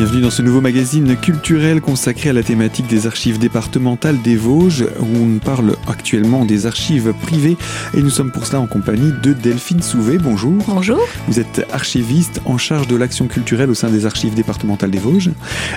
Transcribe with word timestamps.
Bienvenue 0.00 0.22
dans 0.22 0.30
ce 0.30 0.40
nouveau 0.40 0.62
magazine 0.62 1.14
culturel 1.14 1.82
consacré 1.82 2.30
à 2.30 2.32
la 2.32 2.42
thématique 2.42 2.86
des 2.86 3.06
archives 3.06 3.38
départementales 3.38 4.22
des 4.22 4.34
Vosges, 4.34 4.86
où 4.98 5.04
on 5.14 5.38
parle 5.38 5.76
actuellement 5.86 6.46
des 6.46 6.64
archives 6.64 7.12
privées. 7.20 7.58
Et 7.92 8.00
nous 8.00 8.08
sommes 8.08 8.30
pour 8.32 8.46
cela 8.46 8.60
en 8.60 8.66
compagnie 8.66 9.12
de 9.22 9.34
Delphine 9.34 9.82
Souvé. 9.82 10.16
Bonjour. 10.16 10.64
Bonjour. 10.66 11.06
Vous 11.28 11.38
êtes 11.38 11.66
archiviste 11.70 12.40
en 12.46 12.56
charge 12.56 12.88
de 12.88 12.96
l'action 12.96 13.26
culturelle 13.26 13.68
au 13.68 13.74
sein 13.74 13.90
des 13.90 14.06
archives 14.06 14.32
départementales 14.32 14.90
des 14.90 14.98
Vosges. 14.98 15.32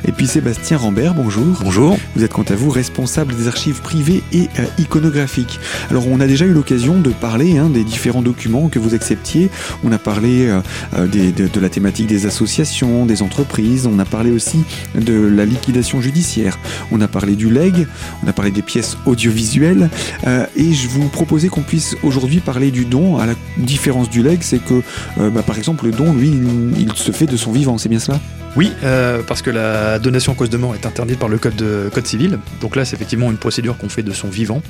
Et 0.07 0.13
puis 0.13 0.25
Sébastien 0.25 0.77
Rambert. 0.77 1.15
Bonjour. 1.15 1.59
Bonjour. 1.61 1.97
Vous 2.15 2.23
êtes 2.23 2.31
quant 2.31 2.45
à 2.47 2.55
vous 2.55 2.69
responsable 2.69 3.35
des 3.35 3.49
archives 3.49 3.81
privées 3.81 4.23
et 4.31 4.47
euh, 4.57 4.63
iconographiques. 4.79 5.59
Alors 5.89 6.07
on 6.07 6.21
a 6.21 6.27
déjà 6.27 6.45
eu 6.45 6.53
l'occasion 6.53 7.01
de 7.01 7.09
parler 7.09 7.57
hein, 7.57 7.69
des 7.69 7.83
différents 7.83 8.21
documents 8.21 8.69
que 8.69 8.79
vous 8.79 8.93
acceptiez. 8.93 9.49
On 9.83 9.91
a 9.91 9.97
parlé 9.97 10.47
euh, 10.47 10.61
euh, 10.95 11.07
des, 11.07 11.33
de, 11.33 11.49
de 11.49 11.59
la 11.59 11.67
thématique 11.67 12.07
des 12.07 12.25
associations, 12.25 13.05
des 13.05 13.21
entreprises. 13.21 13.85
On 13.85 13.99
a 13.99 14.05
parlé 14.13 14.29
aussi 14.29 14.63
de 14.93 15.27
la 15.27 15.43
liquidation 15.43 15.99
judiciaire. 15.99 16.59
On 16.91 17.01
a 17.01 17.07
parlé 17.07 17.35
du 17.35 17.49
leg, 17.49 17.87
on 18.23 18.27
a 18.27 18.33
parlé 18.33 18.51
des 18.51 18.61
pièces 18.61 18.95
audiovisuelles. 19.07 19.89
euh, 20.27 20.45
et 20.55 20.71
je 20.71 20.87
vous 20.87 21.09
proposais 21.09 21.47
qu'on 21.47 21.63
puisse 21.63 21.95
aujourd'hui 22.03 22.39
parler 22.39 22.69
du 22.69 22.85
don. 22.85 23.17
À 23.17 23.25
la 23.25 23.33
différence 23.57 24.11
du 24.11 24.21
leg, 24.21 24.37
c'est 24.41 24.63
que, 24.63 24.83
euh, 25.17 25.31
bah, 25.31 25.41
par 25.41 25.57
exemple, 25.57 25.85
le 25.85 25.91
don, 25.91 26.13
lui, 26.13 26.31
il, 26.77 26.93
se 26.93 27.11
fait 27.11 27.25
de 27.25 27.37
son 27.37 27.51
vivant. 27.51 27.79
C'est 27.79 27.89
bien 27.89 27.97
cela? 27.97 28.19
Oui, 28.55 28.71
euh, 28.83 29.23
parce 29.27 29.41
que 29.41 29.49
la 29.49 29.97
donation 29.97 30.33
en 30.33 30.35
cause 30.35 30.51
de 30.51 30.57
mort 30.57 30.75
est 30.75 30.85
interdite 30.85 31.17
par 31.17 31.27
le 31.27 31.39
code, 31.39 31.55
de, 31.55 31.89
code 31.91 32.05
civil. 32.05 32.37
Donc 32.61 32.75
là, 32.75 32.85
c'est 32.85 32.95
effectivement 32.95 33.31
une 33.31 33.37
procédure 33.37 33.79
qu'on 33.79 33.89
fait 33.89 34.03
de 34.03 34.11
son 34.11 34.27
vivant. 34.29 34.61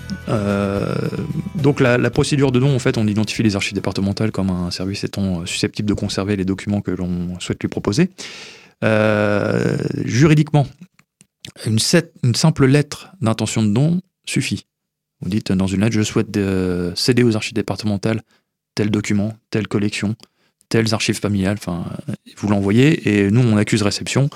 Donc 1.55 1.81
la 1.81 2.09
procédure 2.09 2.53
de 2.53 2.61
don, 2.61 2.73
en 2.73 2.79
fait, 2.79 2.97
on 2.97 3.07
identifie 3.07 3.43
les 3.43 3.57
archives 3.57 3.73
départementales 3.73 4.31
comme 4.31 4.51
un 4.51 4.71
service 4.71 5.03
étant 5.03 5.45
susceptible 5.45 5.89
de 5.89 5.93
conserver 5.93 6.37
les 6.37 6.45
documents 6.45 6.79
que 6.79 6.91
l'on 6.91 7.37
souhaite 7.41 7.61
lui 7.61 7.67
proposer. 7.67 8.09
Euh, 8.83 9.77
juridiquement, 10.03 10.67
une, 11.65 11.79
simple 11.79 12.65
lettre 12.65 13.13
d'intention 13.21 13.63
de 13.63 13.69
don 13.69 14.01
suffit. 14.25 14.65
Vous 15.21 15.29
dites 15.29 15.51
dans 15.53 15.67
une 15.67 15.81
lettre, 15.81 15.95
je 15.95 16.01
souhaite 16.01 16.37
céder 16.95 17.23
aux 17.23 17.35
archives 17.35 17.53
départementales 17.53 18.21
tel 18.75 18.89
document, 18.89 19.33
telle 19.51 19.67
collection, 19.67 20.15
telles 20.67 20.93
archives 20.93 21.19
familiales, 21.19 21.57
enfin, 21.59 21.85
vous 22.37 22.47
l'envoyez 22.49 23.07
et 23.07 23.29
nous 23.29 23.41
on 23.41 23.55
accuse 23.55 23.83
réception 23.83 24.29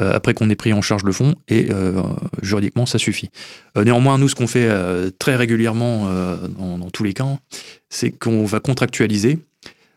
euh, 0.00 0.12
après 0.12 0.34
qu'on 0.34 0.50
ait 0.50 0.56
pris 0.56 0.72
en 0.72 0.82
charge 0.82 1.02
le 1.02 1.12
fonds 1.12 1.34
et 1.48 1.68
euh, 1.70 2.02
juridiquement 2.42 2.86
ça 2.86 2.98
suffit. 2.98 3.30
Néanmoins, 3.76 4.18
nous 4.18 4.28
ce 4.28 4.34
qu'on 4.34 4.46
fait 4.46 4.70
très 5.18 5.34
régulièrement 5.34 6.08
dans, 6.58 6.78
dans 6.78 6.90
tous 6.90 7.02
les 7.02 7.14
cas, 7.14 7.38
c'est 7.88 8.10
qu'on 8.10 8.44
va 8.44 8.60
contractualiser 8.60 9.38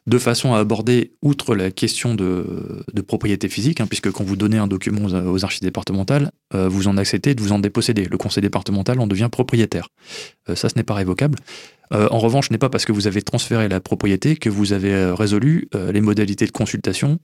de 0.07 0.17
façon 0.17 0.53
à 0.53 0.59
aborder, 0.59 1.11
outre 1.21 1.55
la 1.55 1.69
question 1.69 2.15
de, 2.15 2.75
propriété 3.07 3.49
physique, 3.49 3.81
hein, 3.81 3.87
puisque 3.87 4.11
quand 4.11 4.23
vous 4.23 4.35
donnez 4.35 4.57
un 4.57 4.67
document 4.67 5.05
aux, 5.05 5.43
archives 5.45 5.61
départementales, 5.61 6.31
euh, 6.53 6.67
vous 6.67 6.87
en 6.87 6.97
acceptez 6.97 7.35
de 7.35 7.41
vous 7.41 7.51
en 7.51 7.59
déposséder. 7.59 8.05
Le 8.05 8.17
conseil 8.17 8.41
départemental 8.41 8.99
en 8.99 9.07
devient 9.07 9.29
propriétaire. 9.31 9.89
Euh, 10.49 10.55
ça, 10.55 10.69
ce 10.69 10.75
n'est 10.75 10.83
pas 10.83 10.95
révocable. 10.95 11.37
Euh, 11.93 12.07
en 12.09 12.19
revanche, 12.19 12.47
ce 12.47 12.53
n'est 12.53 12.57
pas 12.57 12.69
parce 12.69 12.85
que 12.85 12.91
vous 12.91 13.05
avez 13.07 13.21
transféré 13.21 13.67
la 13.67 13.79
propriété 13.79 14.35
que 14.35 14.49
vous 14.49 14.73
avez 14.73 15.11
résolu 15.11 15.67
les 15.73 16.01
modalités 16.01 16.45
de 16.45 16.51
consultation 16.51 17.19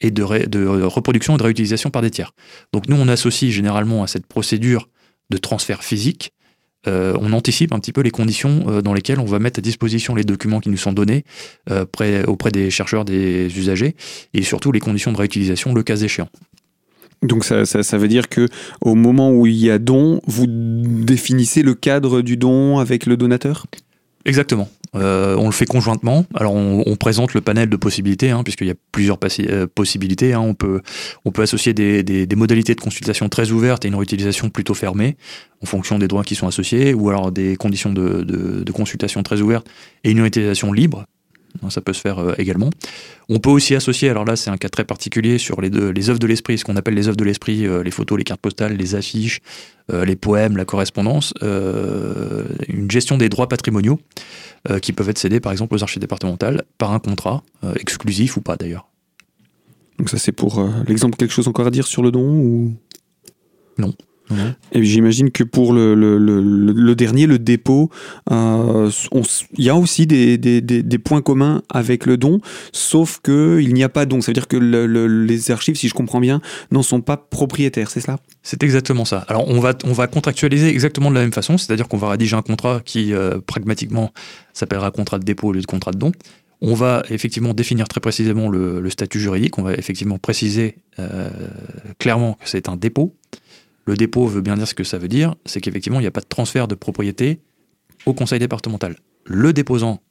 et 0.00 0.10
de 0.10 0.22
reproduction 0.22 1.34
et 1.34 1.38
de 1.38 1.42
réutilisation 1.42 1.90
par 1.90 2.02
des 2.02 2.10
tiers. 2.10 2.32
Donc 2.72 2.88
nous, 2.88 2.96
on 2.96 3.08
associe 3.08 3.50
généralement 3.50 4.02
à 4.02 4.06
cette 4.06 4.26
procédure 4.26 4.88
de 5.30 5.38
transfert 5.38 5.82
physique, 5.82 6.32
euh, 6.86 7.16
on 7.20 7.32
anticipe 7.32 7.72
un 7.72 7.80
petit 7.80 7.92
peu 7.92 8.02
les 8.02 8.10
conditions 8.10 8.64
euh, 8.68 8.82
dans 8.82 8.94
lesquelles 8.94 9.18
on 9.18 9.24
va 9.24 9.38
mettre 9.38 9.58
à 9.58 9.62
disposition 9.62 10.14
les 10.14 10.24
documents 10.24 10.60
qui 10.60 10.68
nous 10.68 10.76
sont 10.76 10.92
donnés 10.92 11.24
euh, 11.70 11.84
près- 11.84 12.24
auprès 12.24 12.50
des 12.50 12.70
chercheurs, 12.70 13.04
des 13.04 13.46
usagers, 13.58 13.96
et 14.32 14.42
surtout 14.42 14.70
les 14.70 14.80
conditions 14.80 15.12
de 15.12 15.16
réutilisation, 15.16 15.74
le 15.74 15.82
cas 15.82 15.96
échéant. 15.96 16.28
Donc 17.22 17.44
ça, 17.44 17.66
ça, 17.66 17.82
ça 17.82 17.98
veut 17.98 18.06
dire 18.06 18.28
que 18.28 18.48
au 18.80 18.94
moment 18.94 19.32
où 19.32 19.44
il 19.46 19.56
y 19.56 19.70
a 19.70 19.78
don, 19.80 20.20
vous 20.26 20.46
définissez 20.46 21.62
le 21.62 21.74
cadre 21.74 22.22
du 22.22 22.36
don 22.36 22.78
avec 22.78 23.06
le 23.06 23.16
donateur? 23.16 23.66
Exactement. 24.24 24.68
Euh, 24.94 25.36
on 25.36 25.46
le 25.46 25.52
fait 25.52 25.66
conjointement. 25.66 26.24
Alors, 26.34 26.54
on, 26.54 26.82
on 26.86 26.96
présente 26.96 27.34
le 27.34 27.40
panel 27.40 27.68
de 27.68 27.76
possibilités, 27.76 28.30
hein, 28.30 28.42
puisqu'il 28.42 28.66
y 28.66 28.70
a 28.70 28.74
plusieurs 28.90 29.18
euh, 29.40 29.66
possibilités. 29.66 30.32
hein. 30.32 30.40
On, 30.40 30.54
peut, 30.54 30.80
on 31.24 31.30
peut 31.30 31.42
associer 31.42 31.74
des, 31.74 32.02
des- 32.02 32.26
des 32.26 32.36
modalités 32.36 32.74
de 32.74 32.80
consultation 32.80 33.28
très 33.28 33.50
ouvertes 33.50 33.84
et 33.84 33.88
une 33.88 33.94
réutilisation 33.94 34.48
plutôt 34.50 34.74
fermée, 34.74 35.16
en 35.62 35.66
fonction 35.66 35.98
des 35.98 36.08
droits 36.08 36.24
qui 36.24 36.34
sont 36.34 36.46
associés, 36.46 36.94
ou 36.94 37.10
alors 37.10 37.32
des 37.32 37.56
conditions 37.56 37.92
de, 37.92 38.22
de- 38.22 38.62
de 38.64 38.72
consultation 38.72 39.22
très 39.22 39.40
ouvertes 39.40 39.68
et 40.04 40.10
une 40.10 40.20
réutilisation 40.20 40.72
libre. 40.72 41.04
Hein, 41.62 41.70
Ça 41.70 41.80
peut 41.80 41.92
se 41.92 42.00
faire 42.00 42.18
euh, 42.18 42.34
également. 42.38 42.70
On 43.28 43.38
peut 43.38 43.50
aussi 43.50 43.74
associer, 43.74 44.08
alors 44.08 44.24
là 44.24 44.36
c'est 44.36 44.50
un 44.50 44.56
cas 44.56 44.68
très 44.68 44.84
particulier 44.84 45.38
sur 45.38 45.60
les, 45.60 45.70
deux, 45.70 45.90
les 45.90 46.10
œuvres 46.10 46.18
de 46.18 46.26
l'esprit, 46.26 46.58
ce 46.58 46.64
qu'on 46.64 46.76
appelle 46.76 46.94
les 46.94 47.08
œuvres 47.08 47.16
de 47.16 47.24
l'esprit, 47.24 47.66
euh, 47.66 47.82
les 47.82 47.90
photos, 47.90 48.18
les 48.18 48.24
cartes 48.24 48.40
postales, 48.40 48.76
les 48.76 48.94
affiches, 48.94 49.40
euh, 49.92 50.04
les 50.04 50.16
poèmes, 50.16 50.56
la 50.56 50.64
correspondance, 50.64 51.34
une 51.42 52.90
gestion 52.90 53.18
des 53.18 53.28
droits 53.28 53.48
patrimoniaux 53.48 54.00
qui 54.82 54.92
peuvent 54.92 55.08
être 55.08 55.18
cédés 55.18 55.40
par 55.40 55.52
exemple 55.52 55.74
aux 55.74 55.82
archives 55.82 56.00
départementales 56.00 56.64
par 56.78 56.92
un 56.92 56.98
contrat, 56.98 57.42
exclusif 57.76 58.36
ou 58.36 58.40
pas 58.40 58.56
d'ailleurs. 58.56 58.88
Donc 59.98 60.10
ça 60.10 60.18
c'est 60.18 60.32
pour 60.32 60.68
l'exemple. 60.86 61.16
Quelque 61.16 61.32
chose 61.32 61.48
encore 61.48 61.66
à 61.66 61.70
dire 61.70 61.86
sur 61.86 62.02
le 62.02 62.10
don 62.10 62.26
ou? 62.26 62.74
Et 64.72 64.82
j'imagine 64.82 65.30
que 65.30 65.44
pour 65.44 65.72
le, 65.72 66.94
dernier, 66.94 67.26
le 67.26 67.38
dépôt, 67.38 67.90
euh, 68.30 68.90
il 69.56 69.64
y 69.64 69.70
a 69.70 69.76
aussi 69.76 70.06
des, 70.06 70.98
points 70.98 71.22
communs 71.22 71.62
avec 71.70 72.06
le 72.06 72.16
don, 72.16 72.40
sauf 72.72 73.20
qu'il 73.22 73.72
n'y 73.72 73.84
a 73.84 73.88
pas 73.88 74.04
don. 74.06 74.20
Ça 74.20 74.28
veut 74.28 74.34
dire 74.34 74.48
que 74.48 74.56
le- 74.56 74.86
le- 74.86 75.06
les 75.24 75.50
archives, 75.50 75.76
si 75.76 75.88
je 75.88 75.94
comprends 75.94 76.20
bien, 76.20 76.40
n'en 76.70 76.82
sont 76.82 77.00
pas 77.00 77.16
propriétaires, 77.16 77.90
c'est 77.90 78.00
cela? 78.00 78.18
C'est 78.42 78.62
exactement 78.62 79.04
ça. 79.04 79.24
Alors 79.28 79.48
on 79.48 79.60
va, 79.60 79.74
on 79.84 79.92
va 79.92 80.06
contractualiser 80.06 80.68
exactement 80.68 81.10
de 81.10 81.14
la 81.14 81.22
même 81.22 81.32
façon, 81.32 81.58
c'est-à-dire 81.58 81.88
qu'on 81.88 81.96
va 81.98 82.10
rédiger 82.10 82.36
un 82.36 82.42
contrat 82.42 82.80
qui 82.84 83.12
euh, 83.12 83.38
pragmatiquement 83.46 84.12
s'appellera 84.52 84.90
contrat 84.90 85.18
de 85.18 85.24
dépôt 85.24 85.48
au 85.48 85.52
lieu 85.52 85.60
de 85.60 85.66
contrat 85.66 85.92
de 85.92 85.98
don. 85.98 86.12
On 86.60 86.74
va 86.74 87.04
effectivement 87.10 87.54
définir 87.54 87.86
très 87.86 88.00
précisément 88.00 88.48
le, 88.48 88.80
le 88.80 88.90
statut 88.90 89.20
juridique, 89.20 89.58
on 89.58 89.62
va 89.62 89.74
effectivement 89.74 90.18
préciser 90.18 90.76
euh, 90.98 91.30
clairement 91.98 92.34
que 92.34 92.48
c'est 92.48 92.68
un 92.68 92.76
dépôt. 92.76 93.14
Le 93.88 93.96
dépôt 93.96 94.26
veut 94.26 94.42
bien 94.42 94.54
dire 94.54 94.68
ce 94.68 94.74
que 94.74 94.84
ça 94.84 94.98
veut 94.98 95.08
dire, 95.08 95.34
c'est 95.46 95.62
qu'effectivement 95.62 95.98
il 95.98 96.02
n'y 96.02 96.08
a 96.08 96.10
pas 96.10 96.20
de 96.20 96.26
transfert 96.26 96.68
de 96.68 96.74
propriété 96.74 97.40
au 98.04 98.12
conseil 98.12 98.38
départemental. 98.38 98.96
Le 99.24 99.54
déposant 99.54 100.02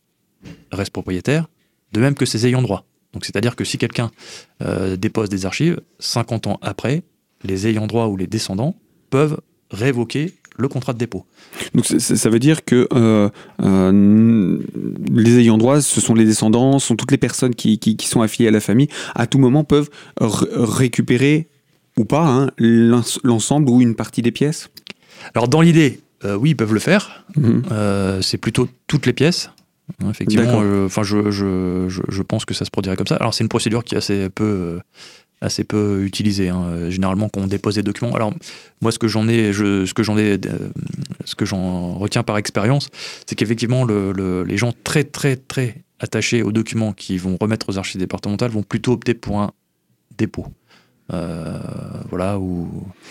reste 0.71 0.89
propriétaire, 0.89 1.47
de 1.93 1.99
même 1.99 2.15
que 2.15 2.25
ses 2.25 2.47
ayants 2.47 2.63
droit. 2.63 2.87
Donc 3.13 3.23
c'est-à-dire 3.23 3.55
que 3.55 3.63
si 3.63 3.77
quelqu'un 3.77 4.09
euh, 4.63 4.95
dépose 4.95 5.29
des 5.29 5.45
archives, 5.45 5.79
50 5.99 6.47
ans 6.47 6.57
après, 6.63 7.03
les 7.43 7.67
ayants 7.67 7.85
droit 7.85 8.07
ou 8.07 8.17
les 8.17 8.25
descendants 8.25 8.75
peuvent 9.11 9.39
révoquer 9.69 10.33
le 10.57 10.67
contrat 10.69 10.93
de 10.93 10.97
dépôt. 10.97 11.27
Donc 11.75 11.85
ça 11.85 12.29
veut 12.31 12.39
dire 12.39 12.65
que 12.65 12.87
euh, 12.95 13.29
euh, 13.61 14.59
les 15.07 15.37
ayants 15.37 15.59
droit, 15.59 15.81
ce 15.81 16.01
sont 16.01 16.15
les 16.15 16.25
descendants, 16.25 16.79
sont 16.79 16.95
toutes 16.95 17.11
les 17.11 17.19
personnes 17.19 17.53
qui, 17.53 17.79
sont 18.01 18.23
affiliées 18.23 18.47
à 18.47 18.51
la 18.51 18.59
famille, 18.59 18.87
à 19.13 19.27
tout 19.27 19.37
moment 19.37 19.63
peuvent 19.63 19.91
récupérer 20.19 21.47
ou 21.97 22.05
pas 22.05 22.25
hein, 22.25 22.49
l'ens- 22.57 23.19
l'ensemble 23.23 23.69
ou 23.69 23.81
une 23.81 23.95
partie 23.95 24.21
des 24.21 24.31
pièces? 24.31 24.69
Alors 25.33 25.47
dans 25.47 25.61
l'idée, 25.61 25.99
euh, 26.25 26.35
oui, 26.35 26.51
ils 26.51 26.55
peuvent 26.55 26.73
le 26.73 26.79
faire. 26.79 27.25
Mhm. 27.35 27.63
Euh, 27.71 28.21
c'est 28.21 28.37
plutôt 28.37 28.67
toutes 28.87 29.05
les 29.05 29.13
pièces. 29.13 29.49
Effectivement, 30.09 30.61
euh, 30.61 30.85
enfin, 30.85 31.03
je, 31.03 31.31
je, 31.31 31.85
je, 31.87 32.01
je 32.09 32.21
pense 32.21 32.43
que 32.45 32.53
ça 32.53 32.65
se 32.65 32.69
produirait 32.71 32.97
comme 32.97 33.07
ça. 33.07 33.15
Alors 33.15 33.33
c'est 33.33 33.43
une 33.43 33.49
procédure 33.49 33.83
qui 33.85 33.95
est 33.95 33.97
assez 33.97 34.29
peu, 34.29 34.79
assez 35.39 35.63
peu 35.63 36.03
utilisée. 36.03 36.49
hein. 36.49 36.89
Généralement, 36.89 37.29
quand 37.29 37.41
on 37.41 37.47
dépose 37.47 37.75
des 37.75 37.83
documents. 37.83 38.13
Alors 38.13 38.33
moi, 38.81 38.91
ce 38.91 38.99
que 38.99 39.07
j'en 39.07 39.27
ai, 39.29 39.53
je, 39.53 39.85
ce 39.85 39.93
que 39.93 40.03
j'en 40.03 40.17
ai, 40.17 40.33
euh, 40.33 40.37
ce 41.23 41.35
que 41.35 41.45
j'en 41.45 41.93
retiens 41.93 42.23
par 42.23 42.37
expérience, 42.37 42.89
c'est 43.25 43.35
qu'effectivement, 43.35 43.85
le, 43.85 44.11
le- 44.11 44.43
les 44.43 44.57
gens 44.57 44.73
très 44.83 45.05
très 45.05 45.37
très 45.37 45.83
attachés 45.99 46.43
aux 46.43 46.51
documents 46.51 46.91
qui 46.93 47.17
vont 47.17 47.37
remettre 47.39 47.69
aux 47.69 47.77
archives 47.77 47.99
départementales 47.99 48.51
vont 48.51 48.63
plutôt 48.63 48.91
opter 48.91 49.13
pour 49.13 49.39
un 49.39 49.51
dépôt. 50.17 50.47
Euh, 51.13 51.57
voilà, 52.09 52.37
ou 52.37 52.67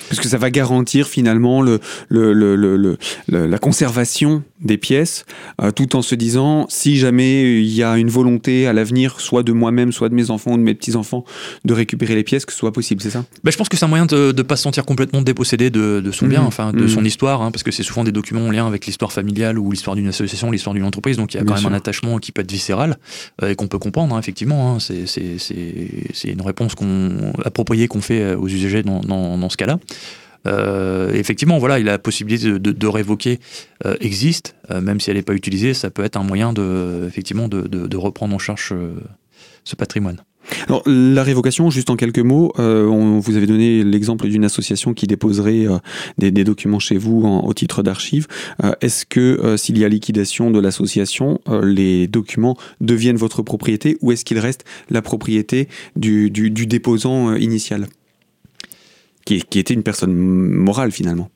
Parce 0.08 0.20
que 0.20 0.28
ça 0.28 0.36
va 0.38 0.50
garantir 0.50 1.06
finalement 1.08 1.62
le, 1.62 1.80
le, 2.08 2.32
le, 2.34 2.54
le- 2.54 2.76
le- 2.76 2.98
le- 3.28 3.46
la 3.46 3.58
conservation 3.58 4.42
des 4.60 4.76
pièces, 4.76 5.24
euh, 5.62 5.70
tout 5.70 5.96
en 5.96 6.02
se 6.02 6.14
disant, 6.14 6.66
si 6.68 6.96
jamais 6.96 7.60
il 7.62 7.72
y 7.72 7.82
a 7.82 7.96
une 7.96 8.08
volonté 8.10 8.66
à 8.66 8.72
l'avenir, 8.74 9.20
soit 9.20 9.42
de 9.42 9.52
moi-même, 9.52 9.92
soit 9.92 10.08
de 10.10 10.14
mes 10.14 10.30
enfants 10.30 10.52
ou 10.52 10.56
de 10.58 10.62
mes 10.62 10.74
petits-enfants, 10.74 11.24
de 11.64 11.72
récupérer 11.74 12.14
les 12.14 12.22
pièces, 12.24 12.44
que 12.44 12.52
ce 12.52 12.58
soit 12.58 12.72
possible, 12.72 13.00
c'est 13.00 13.10
ça? 13.10 13.24
Bah, 13.44 13.50
je 13.50 13.56
pense 13.56 13.68
que 13.68 13.76
c'est 13.76 13.84
un 13.84 13.88
moyen 13.88 14.06
de 14.06 14.34
ne 14.36 14.42
pas 14.42 14.56
se 14.56 14.62
sentir 14.64 14.84
complètement 14.84 15.22
dépossédé 15.22 15.70
de, 15.70 16.00
de 16.04 16.10
son 16.12 16.26
Mhm. 16.26 16.30
bien, 16.30 16.42
enfin 16.42 16.72
de 16.72 16.82
Mhm. 16.82 16.88
son 16.88 17.04
histoire, 17.04 17.40
hein, 17.42 17.50
parce 17.50 17.62
que 17.62 17.70
c'est 17.70 17.82
souvent 17.82 18.04
des 18.04 18.12
documents 18.12 18.46
en 18.46 18.50
lien 18.50 18.66
avec 18.66 18.84
l'histoire 18.86 19.12
familiale 19.12 19.58
ou 19.58 19.70
l'histoire 19.70 19.96
d'une 19.96 20.08
association, 20.08 20.50
l'histoire 20.50 20.74
d'une 20.74 20.84
entreprise, 20.84 21.16
donc 21.16 21.32
il 21.34 21.38
y 21.38 21.40
a 21.40 21.44
Bien 21.44 21.54
quand 21.54 21.60
sûr. 21.60 21.68
même 21.70 21.74
un 21.74 21.78
attachement 21.78 22.18
qui 22.18 22.32
peut 22.32 22.42
être 22.42 22.52
viscéral 22.52 22.98
euh, 23.42 23.50
et 23.50 23.54
qu'on 23.54 23.68
peut 23.68 23.78
comprendre, 23.78 24.14
hein, 24.14 24.18
effectivement. 24.18 24.74
hein. 24.74 24.78
c'est 24.80 26.28
une 26.28 26.42
réponse 26.42 26.74
qu'on, 26.74 27.32
appropriée 27.44 27.85
qu'on 27.88 28.00
fait 28.00 28.20
euh, 28.20 28.36
aux 28.36 28.48
usagers 28.48 28.82
dans, 28.82 29.48
ce 29.48 29.56
cas-là. 29.56 29.78
Euh, 30.46 31.12
effectivement, 31.12 31.58
voilà, 31.58 31.78
la 31.78 31.98
possibilité 31.98 32.58
de, 32.58 32.86
révoquer 32.86 33.40
euh, 33.84 33.96
existe, 34.00 34.54
même 34.70 35.00
si 35.00 35.10
elle 35.10 35.16
n'est 35.16 35.22
pas 35.22 35.34
utilisée, 35.34 35.74
ça 35.74 35.90
peut 35.90 36.04
être 36.04 36.16
un 36.16 36.22
moyen 36.22 36.52
de, 36.52 37.04
effectivement, 37.06 37.48
de, 37.48 37.96
reprendre 37.96 38.34
en 38.34 38.38
charge 38.38 38.72
ce 39.64 39.76
patrimoine. 39.76 40.22
La 40.86 41.22
révocation, 41.22 41.70
juste 41.70 41.90
en 41.90 41.96
quelques 41.96 42.18
mots, 42.20 42.52
euh, 42.58 42.86
on, 42.86 43.18
vous 43.18 43.36
avez 43.36 43.46
donné 43.46 43.82
l'exemple 43.84 44.28
d'une 44.28 44.44
association 44.44 44.94
qui 44.94 45.06
déposerait 45.06 45.66
euh, 45.66 45.78
des, 46.18 46.44
documents 46.44 46.78
chez 46.78 46.96
vous 46.96 47.26
au 47.26 47.54
titre 47.54 47.82
d'archive. 47.82 48.26
Euh, 48.64 48.72
Est-ce 48.80 49.06
que 49.06 49.56
s'il 49.56 49.78
y 49.78 49.84
a 49.84 49.88
liquidation 49.88 50.50
de 50.50 50.60
l'association, 50.60 51.40
les 51.62 52.06
documents 52.06 52.56
deviennent 52.80 53.16
votre 53.16 53.42
propriété 53.42 53.96
ou 54.00 54.12
est-ce 54.12 54.24
qu'il 54.24 54.38
reste 54.38 54.64
la 54.90 55.02
propriété 55.02 55.68
du 55.96 56.30
déposant 56.30 57.34
initial? 57.34 57.86
Qui, 59.24 59.42
qui 59.42 59.58
était 59.58 59.74
une 59.74 59.82
personne 59.82 60.14
morale 60.14 60.92
finalement 60.92 61.30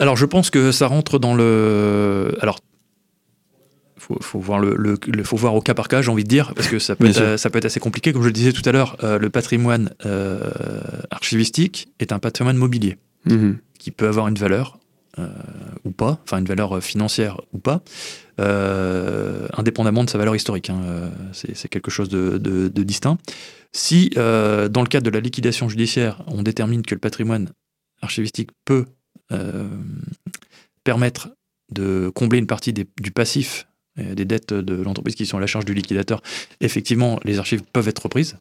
alors 0.00 0.16
je 0.16 0.24
pense 0.24 0.48
que 0.48 0.72
ça 0.72 0.86
rentre 0.86 1.18
dans 1.18 1.34
le. 1.34 2.34
Alors 2.40 2.60
faut, 4.10 4.22
faut 4.22 4.38
voir 4.40 4.58
le, 4.58 4.74
le, 4.76 4.98
le, 5.06 5.24
faut 5.24 5.36
voir 5.36 5.54
au 5.54 5.60
cas 5.60 5.74
par 5.74 5.88
cas, 5.88 6.02
j'ai 6.02 6.10
envie 6.10 6.24
de 6.24 6.28
dire, 6.28 6.52
parce 6.54 6.68
que 6.68 6.78
ça 6.78 6.96
peut, 6.96 7.06
être, 7.06 7.38
ça 7.38 7.50
peut 7.50 7.58
être 7.58 7.64
assez 7.66 7.80
compliqué. 7.80 8.12
Comme 8.12 8.22
je 8.22 8.26
le 8.26 8.32
disais 8.32 8.52
tout 8.52 8.68
à 8.68 8.72
l'heure, 8.72 8.96
euh, 9.04 9.18
le 9.18 9.30
patrimoine 9.30 9.94
euh, 10.04 10.50
archivistique 11.10 11.92
est 12.00 12.12
un 12.12 12.18
patrimoine 12.18 12.56
mobilier 12.56 12.96
mmh. 13.26 13.52
qui 13.78 13.90
peut 13.90 14.08
avoir 14.08 14.28
une 14.28 14.36
valeur 14.36 14.78
euh, 15.18 15.28
ou 15.84 15.90
pas, 15.90 16.18
enfin 16.24 16.38
une 16.38 16.46
valeur 16.46 16.82
financière 16.82 17.40
ou 17.52 17.58
pas, 17.58 17.82
euh, 18.40 19.46
indépendamment 19.56 20.04
de 20.04 20.10
sa 20.10 20.18
valeur 20.18 20.34
historique. 20.34 20.70
Hein, 20.70 20.80
c'est 21.32 21.68
quelque 21.68 21.90
chose 21.90 22.08
de, 22.08 22.38
de, 22.38 22.68
de 22.68 22.82
distinct. 22.82 23.18
Si, 23.72 24.10
dans 24.16 24.82
le 24.82 24.88
cadre 24.88 25.04
de 25.04 25.10
la 25.10 25.20
liquidation 25.20 25.68
judiciaire, 25.68 26.22
on 26.26 26.42
détermine 26.42 26.82
que 26.82 26.94
le 26.94 27.00
patrimoine 27.00 27.50
archivistique 28.02 28.50
peut 28.64 28.86
euh, 29.30 29.68
permettre 30.82 31.30
de 31.70 32.10
combler 32.14 32.38
une 32.38 32.48
partie 32.48 32.72
des, 32.72 32.86
du 33.00 33.12
passif 33.12 33.66
euh, 33.66 33.69
des 34.14 34.24
dettes 34.24 34.52
de 34.52 34.82
l'entreprise 34.82 35.14
qui 35.14 35.26
sont 35.26 35.38
à 35.38 35.40
la 35.40 35.46
charge 35.46 35.64
du 35.64 35.74
liquidateur, 35.74 36.22
effectivement, 36.60 37.20
les 37.24 37.38
archives 37.38 37.62
peuvent 37.72 37.88
être 37.88 38.02
reprises. 38.02 38.36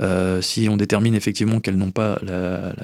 Euh, 0.00 0.40
si 0.40 0.68
on 0.70 0.76
détermine 0.76 1.14
effectivement 1.14 1.60
qu'elles 1.60 1.76
n'ont 1.76 1.90
pas 1.90 2.18
la, 2.22 2.72
la, 2.72 2.74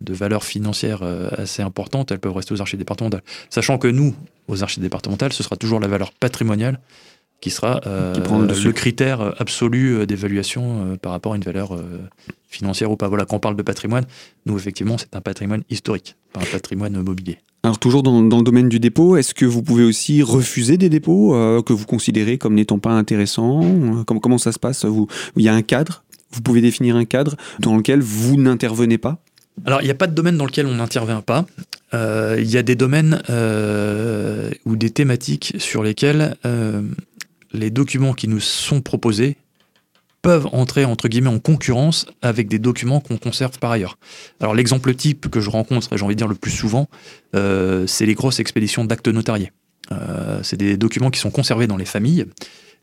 de 0.00 0.12
valeur 0.12 0.44
financière 0.44 1.00
euh, 1.02 1.28
assez 1.38 1.62
importante, 1.62 2.12
elles 2.12 2.18
peuvent 2.18 2.34
rester 2.34 2.52
aux 2.52 2.60
archives 2.60 2.78
départementales. 2.78 3.22
Sachant 3.48 3.78
que 3.78 3.88
nous, 3.88 4.14
aux 4.48 4.62
archives 4.62 4.82
départementales, 4.82 5.32
ce 5.32 5.42
sera 5.42 5.56
toujours 5.56 5.80
la 5.80 5.88
valeur 5.88 6.12
patrimoniale 6.12 6.78
qui 7.40 7.50
sera 7.50 7.80
euh, 7.86 8.12
qui 8.12 8.20
le 8.64 8.72
critère 8.72 9.34
absolu 9.40 10.06
d'évaluation 10.06 10.96
par 11.00 11.12
rapport 11.12 11.32
à 11.32 11.36
une 11.36 11.42
valeur 11.42 11.76
financière 12.48 12.90
ou 12.90 12.96
pas. 12.96 13.08
Voilà, 13.08 13.24
quand 13.24 13.36
on 13.36 13.40
parle 13.40 13.56
de 13.56 13.62
patrimoine, 13.62 14.04
nous, 14.46 14.56
effectivement, 14.56 14.96
c'est 14.96 15.16
un 15.16 15.20
patrimoine 15.20 15.64
historique, 15.68 16.16
pas 16.32 16.40
un 16.40 16.44
patrimoine 16.44 17.02
mobilier. 17.02 17.38
Alors 17.64 17.78
toujours 17.78 18.02
dans, 18.02 18.22
dans, 18.22 18.38
le 18.38 18.44
domaine 18.44 18.68
du 18.68 18.80
dépôt, 18.80 19.16
est-ce 19.16 19.34
que 19.34 19.44
vous 19.44 19.62
pouvez 19.62 19.84
aussi 19.84 20.22
refuser 20.22 20.78
des 20.78 20.88
dépôts 20.88 21.34
euh, 21.34 21.62
que 21.62 21.72
vous 21.72 21.86
considérez 21.86 22.36
comme 22.36 22.54
n'étant 22.54 22.78
pas 22.78 22.90
intéressants 22.90 24.04
comment, 24.04 24.20
comment 24.20 24.38
ça 24.38 24.50
se 24.50 24.58
passe 24.58 24.84
vous, 24.84 25.06
Il 25.36 25.42
y 25.42 25.48
a 25.48 25.54
un 25.54 25.62
cadre 25.62 26.02
Vous 26.32 26.40
pouvez 26.40 26.60
définir 26.60 26.96
un 26.96 27.04
cadre 27.04 27.36
dans 27.60 27.76
lequel 27.76 28.00
vous 28.00 28.36
n'intervenez 28.36 28.98
pas? 28.98 29.22
Alors, 29.64 29.82
il 29.82 29.84
n'y 29.84 29.90
a 29.90 29.94
pas 29.94 30.06
de 30.06 30.14
domaine 30.14 30.36
dans 30.36 30.46
lequel 30.46 30.66
on 30.66 30.74
n'intervient 30.74 31.20
pas. 31.20 31.46
Euh, 31.94 32.36
il 32.38 32.50
y 32.50 32.56
a 32.56 32.62
des 32.62 32.74
domaines 32.74 33.22
euh, 33.30 34.50
ou 34.64 34.76
des 34.76 34.90
thématiques 34.90 35.54
sur 35.58 35.82
lesquels 35.82 36.36
euh, 36.46 36.82
les 37.52 37.70
documents 37.70 38.14
qui 38.14 38.28
nous 38.28 38.40
sont 38.40 38.80
proposés 38.80 39.36
peuvent 40.22 40.48
entrer 40.52 40.84
entre 40.84 41.08
guillemets 41.08 41.28
en 41.28 41.40
concurrence 41.40 42.06
avec 42.22 42.48
des 42.48 42.58
documents 42.58 43.00
qu'on 43.00 43.18
conserve 43.18 43.58
par 43.58 43.72
ailleurs. 43.72 43.98
Alors 44.40 44.54
l'exemple 44.54 44.94
type 44.94 45.28
que 45.28 45.40
je 45.40 45.50
rencontre, 45.50 45.92
et 45.92 45.98
j'ai 45.98 46.04
envie 46.04 46.14
de 46.14 46.18
dire 46.18 46.28
le 46.28 46.36
plus 46.36 46.52
souvent, 46.52 46.88
euh, 47.34 47.86
c'est 47.86 48.06
les 48.06 48.14
grosses 48.14 48.38
expéditions 48.38 48.84
d'actes 48.84 49.08
notariés. 49.08 49.50
Euh, 49.90 50.40
c'est 50.42 50.56
des 50.56 50.76
documents 50.76 51.10
qui 51.10 51.20
sont 51.20 51.30
conservés 51.30 51.66
dans 51.66 51.76
les 51.76 51.84
familles 51.84 52.26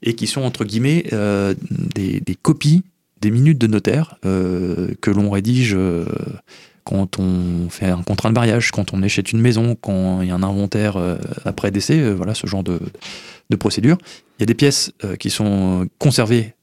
et 0.02 0.14
qui 0.16 0.28
sont 0.28 0.42
entre 0.42 0.66
guillemets 0.66 1.06
euh, 1.14 1.54
des, 1.96 2.22
copies 2.42 2.84
des 3.22 3.32
minutes 3.32 3.58
de 3.58 3.68
notaire 3.68 4.18
euh, 4.26 4.94
que 5.02 5.12
l'on 5.12 5.30
rédige 5.30 5.78
quand 6.84 7.20
on 7.20 7.70
fait 7.70 7.88
un 7.88 8.02
contrat 8.02 8.30
de 8.30 8.34
mariage, 8.34 8.72
quand 8.72 8.94
on 8.94 9.04
achète 9.04 9.32
une 9.32 9.42
maison, 9.42 9.76
quand 9.80 10.22
il 10.22 10.30
y 10.30 10.32
a 10.32 10.36
un 10.36 10.44
inventaire 10.44 10.98
après 11.46 11.70
décès, 11.70 12.14
voilà 12.14 12.34
ce 12.34 12.48
genre 12.48 12.64
de, 12.64 12.80
de 13.50 13.56
procédure. 13.56 13.98
Il 14.38 14.42
y 14.42 14.44
a 14.44 14.46
des 14.48 14.56
pièces 14.56 14.92
qui 15.20 15.30
sont 15.30 15.88
conservées 16.00 16.56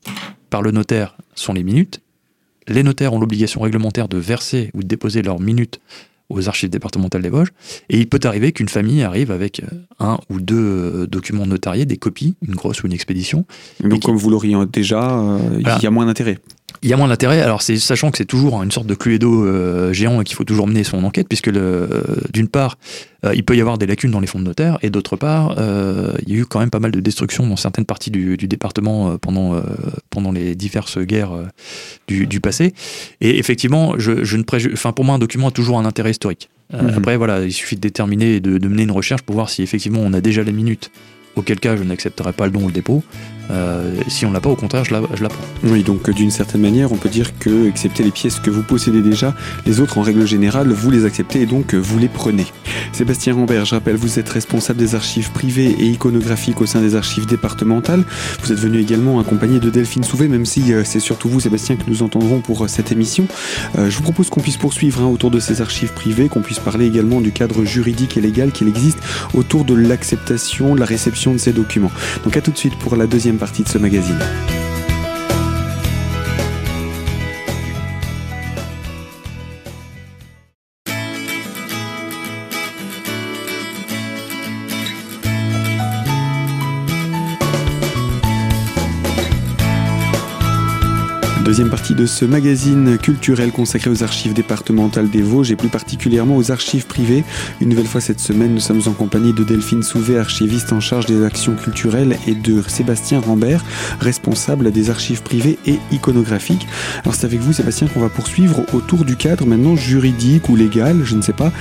par 0.56 0.62
le 0.62 0.70
notaire 0.70 1.18
sont 1.34 1.52
les 1.52 1.62
minutes. 1.62 2.00
Les 2.66 2.82
notaires 2.82 3.12
ont 3.12 3.20
l'obligation 3.20 3.60
réglementaire 3.60 4.08
de 4.08 4.16
verser 4.16 4.70
ou 4.72 4.82
de 4.82 4.86
déposer 4.86 5.20
leurs 5.20 5.38
minutes 5.38 5.80
aux 6.30 6.48
archives 6.48 6.70
départementales 6.70 7.20
des 7.20 7.28
Vosges. 7.28 7.52
Et 7.90 7.98
il 7.98 8.08
peut 8.08 8.20
arriver 8.24 8.52
qu'une 8.52 8.70
famille 8.70 9.02
arrive 9.02 9.30
avec 9.30 9.60
un 9.98 10.16
ou 10.30 10.40
deux 10.40 11.06
documents 11.08 11.44
notariés, 11.44 11.84
des 11.84 11.98
copies, 11.98 12.36
une 12.40 12.54
grosse 12.54 12.82
ou 12.82 12.86
une 12.86 12.94
expédition. 12.94 13.44
Donc, 13.80 14.00
comme 14.00 14.16
vous 14.16 14.30
l'auriez 14.30 14.56
déjà, 14.72 15.20
euh, 15.20 15.36
voilà. 15.60 15.76
il 15.78 15.84
y 15.84 15.86
a 15.86 15.90
moins 15.90 16.06
d'intérêt. 16.06 16.38
Il 16.82 16.90
y 16.90 16.92
a 16.92 16.96
moins 16.96 17.08
d'intérêt, 17.08 17.40
alors 17.40 17.62
c'est 17.62 17.78
sachant 17.78 18.10
que 18.10 18.18
c'est 18.18 18.26
toujours 18.26 18.62
une 18.62 18.70
sorte 18.70 18.86
de 18.86 18.94
cluedo 18.94 19.44
euh, 19.44 19.92
géant 19.92 20.20
et 20.20 20.24
qu'il 20.24 20.36
faut 20.36 20.44
toujours 20.44 20.66
mener 20.66 20.84
son 20.84 21.02
enquête, 21.04 21.26
puisque 21.28 21.48
euh, 21.48 22.02
d'une 22.32 22.48
part, 22.48 22.76
euh, 23.24 23.34
il 23.34 23.44
peut 23.44 23.56
y 23.56 23.60
avoir 23.60 23.78
des 23.78 23.86
lacunes 23.86 24.10
dans 24.10 24.20
les 24.20 24.26
fonds 24.26 24.38
de 24.38 24.44
notaire, 24.44 24.78
et 24.82 24.90
d'autre 24.90 25.16
part, 25.16 25.56
euh, 25.58 26.12
il 26.26 26.34
y 26.34 26.36
a 26.36 26.40
eu 26.40 26.44
quand 26.44 26.60
même 26.60 26.70
pas 26.70 26.80
mal 26.80 26.90
de 26.90 27.00
destruction 27.00 27.46
dans 27.46 27.56
certaines 27.56 27.86
parties 27.86 28.10
du, 28.10 28.36
du 28.36 28.46
département 28.46 29.16
pendant, 29.16 29.60
pendant 30.10 30.32
les 30.32 30.54
diverses 30.54 30.98
guerres 30.98 31.32
du, 32.08 32.26
du, 32.26 32.40
passé. 32.40 32.74
Et 33.20 33.38
effectivement, 33.38 33.94
je, 33.98 34.24
je 34.24 34.36
ne 34.36 34.44
enfin, 34.72 34.92
pour 34.92 35.04
moi, 35.04 35.14
un 35.14 35.18
document 35.18 35.48
a 35.48 35.52
toujours 35.52 35.78
un 35.78 35.84
intérêt 35.84 36.10
historique. 36.10 36.50
Mmh. 36.72 36.88
Après, 36.96 37.16
voilà, 37.16 37.44
il 37.44 37.52
suffit 37.52 37.76
de 37.76 37.80
déterminer 37.80 38.36
et 38.36 38.40
de, 38.40 38.58
de 38.58 38.68
mener 38.68 38.82
une 38.82 38.90
recherche 38.90 39.22
pour 39.22 39.34
voir 39.34 39.50
si 39.50 39.62
effectivement 39.62 40.00
on 40.02 40.12
a 40.12 40.20
déjà 40.20 40.42
les 40.42 40.52
minutes 40.52 40.90
auquel 41.36 41.60
cas 41.60 41.76
je 41.76 41.84
n'accepterai 41.84 42.32
pas 42.32 42.46
le 42.46 42.52
don 42.52 42.64
ou 42.64 42.66
le 42.66 42.72
dépôt. 42.72 43.04
Euh, 43.50 43.94
si 44.08 44.26
on 44.26 44.32
l'a 44.32 44.40
pas, 44.40 44.50
au 44.50 44.56
contraire, 44.56 44.84
je 44.84 44.92
la, 44.92 45.00
prends. 45.00 45.44
Oui, 45.64 45.82
donc 45.82 46.10
d'une 46.10 46.30
certaine 46.30 46.60
manière, 46.60 46.92
on 46.92 46.96
peut 46.96 47.08
dire 47.08 47.38
que, 47.38 47.68
excepté 47.68 48.02
les 48.02 48.10
pièces 48.10 48.40
que 48.40 48.50
vous 48.50 48.62
possédez 48.62 49.02
déjà, 49.02 49.34
les 49.66 49.80
autres, 49.80 49.98
en 49.98 50.02
règle 50.02 50.26
générale, 50.26 50.68
vous 50.68 50.90
les 50.90 51.04
acceptez 51.04 51.42
et 51.42 51.46
donc 51.46 51.74
vous 51.74 51.98
les 51.98 52.08
prenez. 52.08 52.46
Sébastien 52.92 53.34
Rambert, 53.34 53.64
je 53.64 53.74
rappelle, 53.74 53.96
vous 53.96 54.18
êtes 54.18 54.28
responsable 54.28 54.78
des 54.78 54.94
archives 54.94 55.30
privées 55.32 55.76
et 55.78 55.86
iconographiques 55.86 56.60
au 56.60 56.66
sein 56.66 56.80
des 56.80 56.94
archives 56.94 57.26
départementales. 57.26 58.04
Vous 58.42 58.52
êtes 58.52 58.58
venu 58.58 58.78
également 58.78 59.20
accompagné 59.20 59.60
de 59.60 59.70
Delphine 59.70 60.04
Souvet, 60.04 60.28
même 60.28 60.46
si 60.46 60.72
euh, 60.72 60.82
c'est 60.84 61.00
surtout 61.00 61.28
vous, 61.28 61.40
Sébastien, 61.40 61.76
que 61.76 61.88
nous 61.88 62.02
entendrons 62.02 62.40
pour 62.40 62.64
euh, 62.64 62.68
cette 62.68 62.92
émission. 62.92 63.26
Euh, 63.78 63.90
je 63.90 63.96
vous 63.96 64.02
propose 64.02 64.30
qu'on 64.30 64.40
puisse 64.40 64.56
poursuivre 64.56 65.02
hein, 65.02 65.06
autour 65.06 65.30
de 65.30 65.40
ces 65.40 65.60
archives 65.60 65.92
privées, 65.92 66.28
qu'on 66.28 66.40
puisse 66.40 66.58
parler 66.58 66.86
également 66.86 67.20
du 67.20 67.32
cadre 67.32 67.64
juridique 67.64 68.16
et 68.16 68.20
légal 68.20 68.52
qu'il 68.52 68.68
existe 68.68 68.98
autour 69.34 69.64
de 69.64 69.74
l'acceptation, 69.74 70.74
de 70.74 70.80
la 70.80 70.86
réception 70.86 71.32
de 71.32 71.38
ces 71.38 71.52
documents. 71.52 71.92
Donc 72.24 72.36
à 72.36 72.40
tout 72.40 72.50
de 72.50 72.58
suite 72.58 72.76
pour 72.76 72.96
la 72.96 73.06
deuxième 73.06 73.35
partie 73.38 73.62
de 73.62 73.68
ce 73.68 73.78
magazine. 73.78 74.18
Deuxième 91.56 91.70
partie 91.70 91.94
de 91.94 92.04
ce 92.04 92.26
magazine 92.26 92.98
culturel 92.98 93.50
consacré 93.50 93.88
aux 93.88 94.02
archives 94.02 94.34
départementales 94.34 95.08
des 95.08 95.22
Vosges 95.22 95.50
et 95.50 95.56
plus 95.56 95.70
particulièrement 95.70 96.36
aux 96.36 96.52
archives 96.52 96.86
privées. 96.86 97.24
Une 97.62 97.70
nouvelle 97.70 97.86
fois 97.86 98.02
cette 98.02 98.20
semaine, 98.20 98.52
nous 98.52 98.60
sommes 98.60 98.82
en 98.84 98.92
compagnie 98.92 99.32
de 99.32 99.42
Delphine 99.42 99.82
Souvet, 99.82 100.18
archiviste 100.18 100.74
en 100.74 100.80
charge 100.80 101.06
des 101.06 101.24
actions 101.24 101.54
culturelles, 101.54 102.18
et 102.26 102.34
de 102.34 102.60
Sébastien 102.68 103.20
Rambert, 103.20 103.64
responsable 104.00 104.70
des 104.70 104.90
archives 104.90 105.22
privées 105.22 105.58
et 105.64 105.78
iconographiques. 105.92 106.66
Alors 107.04 107.14
c'est 107.14 107.24
avec 107.24 107.40
vous, 107.40 107.54
Sébastien, 107.54 107.88
qu'on 107.88 108.00
va 108.00 108.10
poursuivre 108.10 108.60
autour 108.74 109.06
du 109.06 109.16
cadre 109.16 109.46
maintenant 109.46 109.76
juridique 109.76 110.50
ou 110.50 110.56
légal, 110.56 111.04
je 111.04 111.16
ne 111.16 111.22
sais 111.22 111.32
pas, 111.32 111.52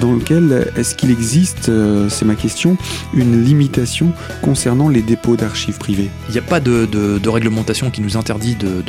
dans 0.00 0.14
lequel 0.14 0.72
est-ce 0.76 0.96
qu'il 0.96 1.12
existe, 1.12 1.70
c'est 2.08 2.24
ma 2.24 2.34
question, 2.34 2.76
une 3.14 3.40
limitation 3.44 4.10
concernant 4.42 4.88
les 4.88 5.02
dépôts 5.02 5.36
d'archives 5.36 5.78
privées? 5.78 6.10
Il 6.28 6.32
n'y 6.32 6.38
a 6.38 6.42
pas 6.42 6.58
de, 6.58 6.88
réglementation 7.28 7.92
qui 7.92 8.00
nous 8.00 8.16
interdit 8.16 8.56
de 8.56 8.82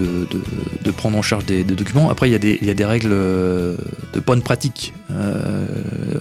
de 0.83 0.91
prendre 0.91 1.17
en 1.17 1.21
charge 1.21 1.45
des, 1.45 1.63
documents. 1.63 2.09
Après, 2.09 2.29
il 2.29 2.31
y, 2.31 2.35
a 2.69 2.73
des, 2.73 2.85
règles 2.85 3.09
de 3.09 4.19
bonne 4.25 4.41
pratique. 4.41 4.93
Euh, 5.11 5.65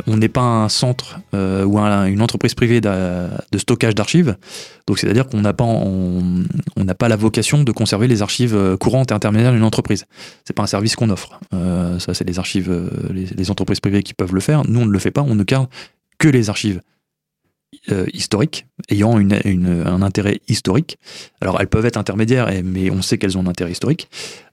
on 0.06 0.16
n'est 0.16 0.28
pas 0.28 0.42
un 0.42 0.68
centre 0.68 1.20
euh, 1.34 1.64
ou 1.64 1.78
un, 1.78 2.06
une 2.06 2.22
entreprise 2.22 2.54
privée 2.54 2.80
de, 2.80 3.28
stockage 3.56 3.94
d'archives. 3.94 4.36
Donc, 4.86 4.98
c'est-à-dire 4.98 5.26
qu'on 5.26 5.40
n'a 5.40 5.52
pas, 5.52 5.64
on, 5.64 6.44
pas 6.98 7.08
la 7.08 7.16
vocation 7.16 7.62
de 7.62 7.72
conserver 7.72 8.08
les 8.08 8.22
archives 8.22 8.76
courantes 8.78 9.10
et 9.10 9.14
intermédiaires 9.14 9.52
d'une 9.52 9.64
entreprise. 9.64 10.04
C'est 10.44 10.54
pas 10.54 10.62
un 10.62 10.68
service 10.68 10.96
qu'on 10.96 11.10
offre. 11.10 11.40
Euh, 11.52 11.98
ça, 11.98 12.14
c'est 12.14 12.24
les 12.24 12.38
archives, 12.38 12.72
les 13.12 13.50
entreprises 13.50 13.80
privées 13.80 14.02
qui 14.02 14.14
peuvent 14.14 14.34
le 14.34 14.40
faire. 14.40 14.62
Nous, 14.66 14.80
on 14.80 14.86
ne 14.86 14.92
le 14.92 14.98
fait 14.98 15.10
pas. 15.10 15.22
On 15.22 15.34
ne 15.34 15.44
garde 15.44 15.68
que 16.18 16.28
les 16.28 16.50
archives 16.50 16.80
euh, 17.90 18.06
historiques, 18.12 18.66
ayant 18.88 19.18
une, 19.18 19.38
une, 19.44 19.82
un 19.86 20.02
intérêt 20.02 20.40
historique. 20.48 20.98
Alors 21.40 21.60
elles 21.60 21.68
peuvent 21.68 21.86
être 21.86 21.96
intermédiaires, 21.96 22.50
mais 22.64 22.90
on 22.90 23.02
sait 23.02 23.18
qu'elles 23.18 23.36
ont 23.38 23.42
un 23.42 23.46
intérêt 23.48 23.72
historique. 23.72 24.08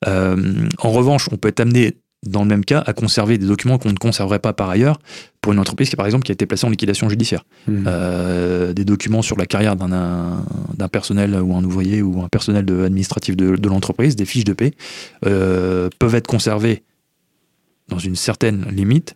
Euh, 0.07 0.67
en 0.79 0.91
revanche, 0.91 1.29
on 1.31 1.37
peut 1.37 1.49
être 1.49 1.59
amené 1.59 1.95
dans 2.23 2.43
le 2.43 2.47
même 2.47 2.63
cas, 2.63 2.83
à 2.85 2.93
conserver 2.93 3.39
des 3.39 3.47
documents 3.47 3.79
qu'on 3.79 3.89
ne 3.89 3.97
conserverait 3.97 4.39
pas 4.39 4.53
par 4.53 4.69
ailleurs 4.69 4.99
pour 5.41 5.53
une 5.53 5.59
entreprise 5.59 5.89
qui, 5.89 5.95
par 5.95 6.05
exemple, 6.05 6.23
qui 6.23 6.31
a 6.31 6.33
été 6.33 6.45
placée 6.45 6.67
en 6.67 6.69
liquidation 6.69 7.09
judiciaire. 7.09 7.45
Mmh. 7.67 7.83
Euh, 7.87 8.73
des 8.73 8.85
documents 8.85 9.23
sur 9.23 9.37
la 9.37 9.47
carrière 9.47 9.75
d'un 9.75 10.45
d'un 10.75 10.87
personnel 10.87 11.35
ou 11.35 11.55
un 11.55 11.63
ouvrier 11.63 12.03
ou 12.03 12.21
un 12.21 12.27
personnel 12.27 12.63
de- 12.63 12.83
administratif 12.83 13.35
de, 13.35 13.55
de 13.55 13.69
l'entreprise, 13.69 14.15
des 14.15 14.25
fiches 14.25 14.43
de 14.43 14.55
euh, 15.25 15.89
peuvent 15.97 16.13
être 16.13 16.27
conservés 16.27 16.83
dans 17.89 17.97
une 17.97 18.15
certaine 18.15 18.65
limite 18.69 19.15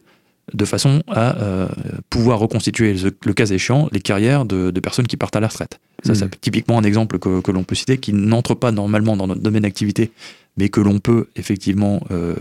de 0.53 0.65
façon 0.65 1.01
à 1.07 1.41
euh, 1.41 1.67
pouvoir 2.09 2.39
reconstituer, 2.39 2.93
le, 2.93 3.11
le 3.25 3.33
cas 3.33 3.45
échéant, 3.47 3.89
les 3.91 3.99
carrières 4.01 4.45
de, 4.45 4.71
de 4.71 4.79
personnes 4.79 5.07
qui 5.07 5.17
partent 5.17 5.35
à 5.35 5.39
la 5.39 5.47
retraite. 5.47 5.79
Ça, 6.03 6.11
Mhm. 6.13 6.19
c'est 6.19 6.41
typiquement 6.41 6.77
un 6.77 6.83
exemple 6.83 7.17
que, 7.19 7.41
que 7.41 7.51
l'on 7.51 7.63
peut 7.63 7.75
citer 7.75 7.97
qui 7.97 8.13
n'entre 8.13 8.53
pas 8.53 8.71
normalement 8.71 9.17
dans 9.17 9.27
notre 9.27 9.41
domaine 9.41 9.63
d'activité, 9.63 10.11
mais 10.57 10.69
que 10.69 10.81
l'on 10.81 10.99
peut 10.99 11.27
effectivement 11.35 12.01
euh, 12.11 12.35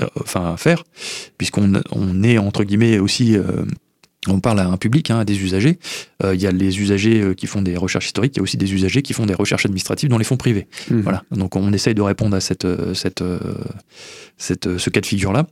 euh, 0.00 0.06
enfin, 0.20 0.56
faire, 0.58 0.84
puisqu'on 1.38 1.80
on 1.92 2.22
est 2.22 2.36
entre 2.38 2.62
guillemets 2.64 2.98
aussi. 2.98 3.36
On 4.28 4.40
parle 4.40 4.60
à 4.60 4.66
un 4.66 4.76
public, 4.76 5.10
hein, 5.10 5.20
à 5.20 5.24
des 5.24 5.42
usagers. 5.42 5.78
Euh, 6.24 6.34
Il 6.34 6.40
y 6.40 6.46
a 6.46 6.50
les 6.50 6.80
usagers 6.80 7.20
euh, 7.20 7.34
qui 7.34 7.46
font 7.46 7.62
des 7.62 7.76
recherches 7.76 8.06
historiques, 8.06 8.34
il 8.36 8.38
y 8.38 8.40
a 8.40 8.42
aussi 8.42 8.56
des 8.56 8.72
usagers 8.72 9.02
qui 9.02 9.12
font 9.12 9.26
des 9.26 9.34
recherches 9.34 9.66
administratives 9.66 10.08
dans 10.08 10.18
les 10.18 10.24
fonds 10.24 10.36
privés. 10.36 10.66
Mmh. 10.90 11.00
Voilà. 11.00 11.22
Donc 11.30 11.56
on 11.56 11.72
essaye 11.72 11.94
de 11.94 12.02
répondre 12.02 12.36
à 12.36 12.40
cette, 12.40 12.64
euh, 12.64 12.94
cette, 12.94 13.22
cette, 14.36 14.78
ce 14.78 14.90
cas 14.90 15.00
de 15.00 15.06
figure-là. 15.06 15.46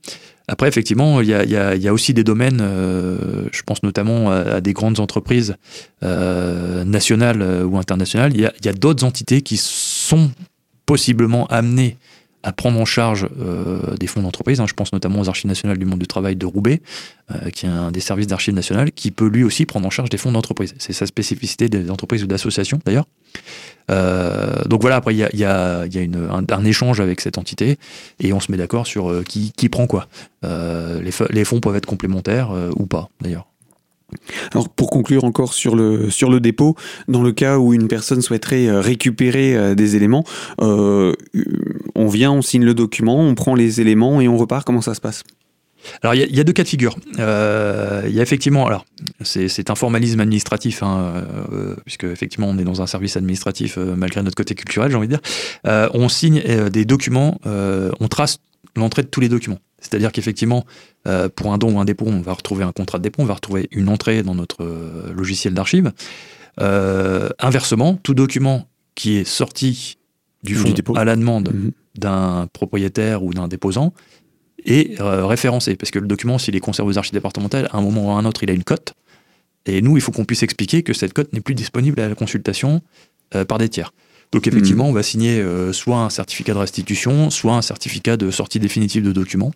Après, 0.46 0.68
effectivement, 0.68 1.22
il 1.22 1.28
y 1.28 1.34
a, 1.34 1.74
y 1.74 1.80
y 1.80 1.88
aussi 1.88 2.12
des 2.12 2.24
domaines, 2.24 2.60
euh, 2.60 3.48
je 3.50 3.62
pense 3.62 3.82
notamment 3.82 4.30
à, 4.30 4.56
à 4.56 4.60
des 4.60 4.74
grandes 4.74 5.00
entreprises 5.00 5.56
euh, 6.02 6.84
nationales 6.84 7.64
ou 7.64 7.78
internationales. 7.78 8.32
Il 8.34 8.42
y 8.42 8.46
a, 8.46 8.52
il 8.60 8.66
y 8.66 8.68
a 8.68 8.74
d'autres 8.74 9.04
entités 9.04 9.40
qui 9.40 9.56
sont 9.56 10.30
possiblement 10.84 11.46
amenées 11.46 11.96
à 12.44 12.52
prendre 12.52 12.78
en 12.78 12.84
charge 12.84 13.26
euh, 13.40 13.96
des 13.96 14.06
fonds 14.06 14.22
d'entreprise. 14.22 14.60
hein. 14.60 14.66
Je 14.68 14.74
pense 14.74 14.92
notamment 14.92 15.20
aux 15.20 15.28
archives 15.28 15.48
nationales 15.48 15.78
du 15.78 15.86
monde 15.86 15.98
du 15.98 16.06
travail 16.06 16.36
de 16.36 16.46
Roubaix, 16.46 16.82
euh, 17.30 17.48
qui 17.50 17.64
est 17.64 17.70
un 17.70 17.90
des 17.90 18.00
services 18.00 18.26
d'archives 18.26 18.54
nationales, 18.54 18.92
qui 18.92 19.10
peut 19.10 19.26
lui 19.26 19.42
aussi 19.44 19.64
prendre 19.64 19.86
en 19.86 19.90
charge 19.90 20.10
des 20.10 20.18
fonds 20.18 20.30
d'entreprise. 20.30 20.74
C'est 20.78 20.92
sa 20.92 21.06
spécificité 21.06 21.70
des 21.70 21.90
entreprises 21.90 22.22
ou 22.22 22.26
d'associations 22.26 22.78
d'ailleurs. 22.84 23.06
Euh, 23.90 24.62
donc 24.66 24.82
voilà, 24.82 24.96
après 24.96 25.14
il 25.14 25.18
y 25.18 25.44
a, 25.44 25.80
un, 25.80 26.64
échange 26.64 27.00
avec 27.00 27.20
cette 27.20 27.38
entité 27.38 27.78
et 28.20 28.32
on 28.32 28.40
se 28.40 28.52
met 28.52 28.58
d'accord 28.58 28.86
sur 28.86 29.24
qui, 29.24 29.68
prend 29.70 29.86
quoi. 29.86 30.06
Les, 30.42 31.44
fonds 31.44 31.60
peuvent 31.60 31.76
être 31.76 31.86
complémentaires 31.86 32.50
ou 32.76 32.86
pas 32.86 33.08
d'ailleurs. 33.20 33.46
Alors 34.52 34.68
pour 34.68 34.90
conclure 34.90 35.24
encore 35.24 35.54
sur 35.54 35.76
le, 35.76 36.10
sur 36.10 36.30
le 36.30 36.40
dépôt, 36.40 36.76
dans 37.08 37.22
le 37.22 37.32
cas 37.32 37.58
où 37.58 37.72
une 37.74 37.88
personne 37.88 38.22
souhaiterait 38.22 38.66
euh, 38.66 38.80
récupérer 38.80 39.56
euh, 39.56 39.74
des 39.74 39.96
éléments, 39.96 40.24
euh, 40.60 41.14
on 41.94 42.08
vient, 42.08 42.32
on 42.32 42.42
signe 42.42 42.64
le 42.64 42.74
document, 42.74 43.20
on 43.20 43.34
prend 43.34 43.54
les 43.54 43.80
éléments 43.80 44.20
et 44.20 44.28
on 44.28 44.36
repart, 44.36 44.66
comment 44.66 44.80
ça 44.80 44.94
se 44.94 45.00
passe? 45.00 45.22
Alors 46.02 46.14
il 46.14 46.34
y, 46.34 46.40
a- 46.40 46.44
deux 46.44 46.54
cas 46.54 46.62
de 46.62 46.68
figure. 46.68 46.96
Il 47.18 47.20
y 47.20 48.18
a 48.18 48.22
effectivement, 48.22 48.66
alors 48.66 48.86
c'est 49.22 49.68
un 49.68 49.74
formalisme 49.74 50.18
administratif, 50.18 50.82
hein, 50.82 51.26
puisque 51.84 52.04
effectivement 52.04 52.48
on 52.48 52.56
est 52.56 52.64
dans 52.64 52.80
un 52.80 52.86
service 52.86 53.18
administratif 53.18 53.76
malgré 53.76 54.22
notre 54.22 54.34
côté 54.34 54.54
culturel, 54.54 54.90
j'ai 54.90 54.96
envie 54.96 55.08
de 55.08 55.16
dire. 55.16 55.90
On 55.92 56.08
signe 56.08 56.42
des 56.70 56.86
documents, 56.86 57.38
on 57.44 58.08
trace 58.08 58.38
l'entrée 58.76 59.02
de 59.02 59.08
tous 59.08 59.20
les 59.20 59.28
documents. 59.28 59.58
C'est-à-dire 59.84 60.12
qu'effectivement, 60.12 60.64
euh, 61.06 61.28
pour 61.28 61.52
un 61.52 61.58
don 61.58 61.76
ou 61.76 61.78
un 61.78 61.84
dépôt, 61.84 62.06
on 62.08 62.20
va 62.20 62.32
retrouver 62.32 62.64
un 62.64 62.72
contrat 62.72 62.98
de 62.98 63.02
dépôt, 63.04 63.22
on 63.22 63.26
va 63.26 63.34
retrouver 63.34 63.68
une 63.70 63.88
entrée 63.88 64.22
dans 64.22 64.34
notre 64.34 64.64
euh, 64.64 65.12
logiciel 65.12 65.52
d'archives. 65.52 65.92
Euh, 66.60 67.28
inversement, 67.38 67.98
tout 68.02 68.14
document 68.14 68.66
qui 68.94 69.16
est 69.16 69.24
sorti 69.24 69.98
du 70.42 70.54
fonds 70.54 70.72
à 70.94 71.04
la 71.04 71.16
demande 71.16 71.50
Mhm. 71.52 71.70
d'un 71.98 72.48
propriétaire 72.52 73.22
ou 73.22 73.34
d'un 73.34 73.48
déposant 73.48 73.92
est 74.64 74.96
référencé. 75.00 75.76
Parce 75.76 75.90
que 75.90 75.98
le 75.98 76.06
document, 76.06 76.38
s'il 76.38 76.56
est 76.56 76.60
conservé 76.60 76.92
aux 76.92 76.98
archives 76.98 77.12
départementales, 77.12 77.68
à 77.72 77.78
un 77.78 77.82
moment 77.82 78.06
ou 78.06 78.10
à 78.10 78.14
un 78.14 78.24
autre, 78.24 78.42
il 78.42 78.50
a 78.50 78.54
une 78.54 78.64
cote. 78.64 78.94
Et 79.66 79.82
nous, 79.82 79.96
il 79.96 80.00
faut 80.00 80.12
qu'on 80.12 80.24
puisse 80.24 80.42
expliquer 80.42 80.82
que 80.82 80.94
cette 80.94 81.12
cote 81.12 81.32
n'est 81.32 81.40
plus 81.40 81.54
disponible 81.54 82.00
à 82.00 82.08
la 82.08 82.14
consultation 82.14 82.82
par 83.48 83.58
des 83.58 83.68
tiers. 83.68 83.92
Donc 84.34 84.46
effectivement, 84.48 84.88
on 84.88 84.92
va 84.92 85.02
signer 85.02 85.40
euh, 85.40 85.72
soit 85.72 85.98
un 85.98 86.10
certificat 86.10 86.54
de 86.54 86.58
restitution, 86.58 87.30
soit 87.30 87.54
un 87.54 87.62
certificat 87.62 88.16
de 88.16 88.30
sortie 88.30 88.58
définitive 88.58 89.02
de 89.02 89.12
document. 89.12 89.52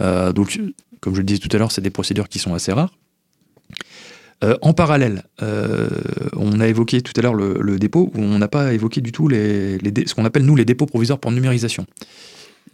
Euh, 0.00 0.32
donc, 0.32 0.60
comme 1.00 1.14
je 1.14 1.20
le 1.20 1.24
disais 1.24 1.38
tout 1.38 1.48
à 1.54 1.58
l'heure, 1.58 1.72
c'est 1.72 1.80
des 1.80 1.90
procédures 1.90 2.28
qui 2.28 2.38
sont 2.38 2.54
assez 2.54 2.72
rares. 2.72 2.92
Euh, 4.42 4.56
en 4.62 4.72
parallèle, 4.72 5.24
on 6.36 6.60
a 6.60 6.66
évoqué 6.66 7.02
tout 7.02 7.12
à 7.16 7.22
l'heure 7.22 7.34
le, 7.34 7.58
le 7.60 7.78
dépôt, 7.78 8.10
où 8.14 8.20
on 8.20 8.38
n'a 8.38 8.48
pas 8.48 8.72
évoqué 8.72 9.00
du 9.00 9.12
tout 9.12 9.28
les, 9.28 9.78
les 9.78 9.90
dé- 9.90 10.04
ce 10.06 10.14
qu'on 10.14 10.24
appelle 10.24 10.44
nous 10.44 10.56
les 10.56 10.64
dépôts 10.64 10.86
provisoires 10.86 11.18
pour 11.18 11.30
numérisation. 11.32 11.86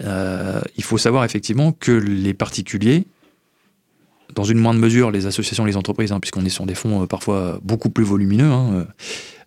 Il 0.00 0.84
faut 0.84 0.98
savoir 0.98 1.24
effectivement 1.24 1.72
que 1.72 1.92
les 1.92 2.34
particuliers, 2.34 3.04
dans 4.34 4.44
une 4.44 4.58
moindre 4.58 4.80
mesure 4.80 5.10
les 5.10 5.26
associations, 5.26 5.64
les 5.64 5.76
entreprises, 5.76 6.12
hein, 6.12 6.20
puisqu'on 6.20 6.44
est 6.44 6.50
sur 6.50 6.66
des 6.66 6.74
fonds 6.74 7.06
parfois 7.06 7.58
beaucoup 7.62 7.90
plus 7.90 8.04
volumineux, 8.04 8.50
hein, 8.50 8.86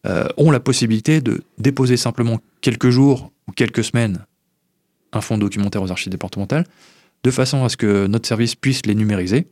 euh, 0.05 0.25
euh, 0.25 0.27
ont 0.37 0.51
la 0.51 0.59
possibilité 0.59 1.21
de 1.21 1.41
déposer 1.57 1.97
simplement 1.97 2.39
quelques 2.61 2.89
jours 2.89 3.31
ou 3.47 3.51
quelques 3.51 3.83
semaines 3.83 4.25
un 5.11 5.21
fonds 5.21 5.37
documentaire 5.37 5.81
aux 5.81 5.91
archives 5.91 6.11
départementales, 6.11 6.65
de 7.23 7.31
façon 7.31 7.63
à 7.65 7.69
ce 7.69 7.77
que 7.77 8.07
notre 8.07 8.27
service 8.27 8.55
puisse 8.55 8.85
les 8.85 8.95
numériser. 8.95 9.47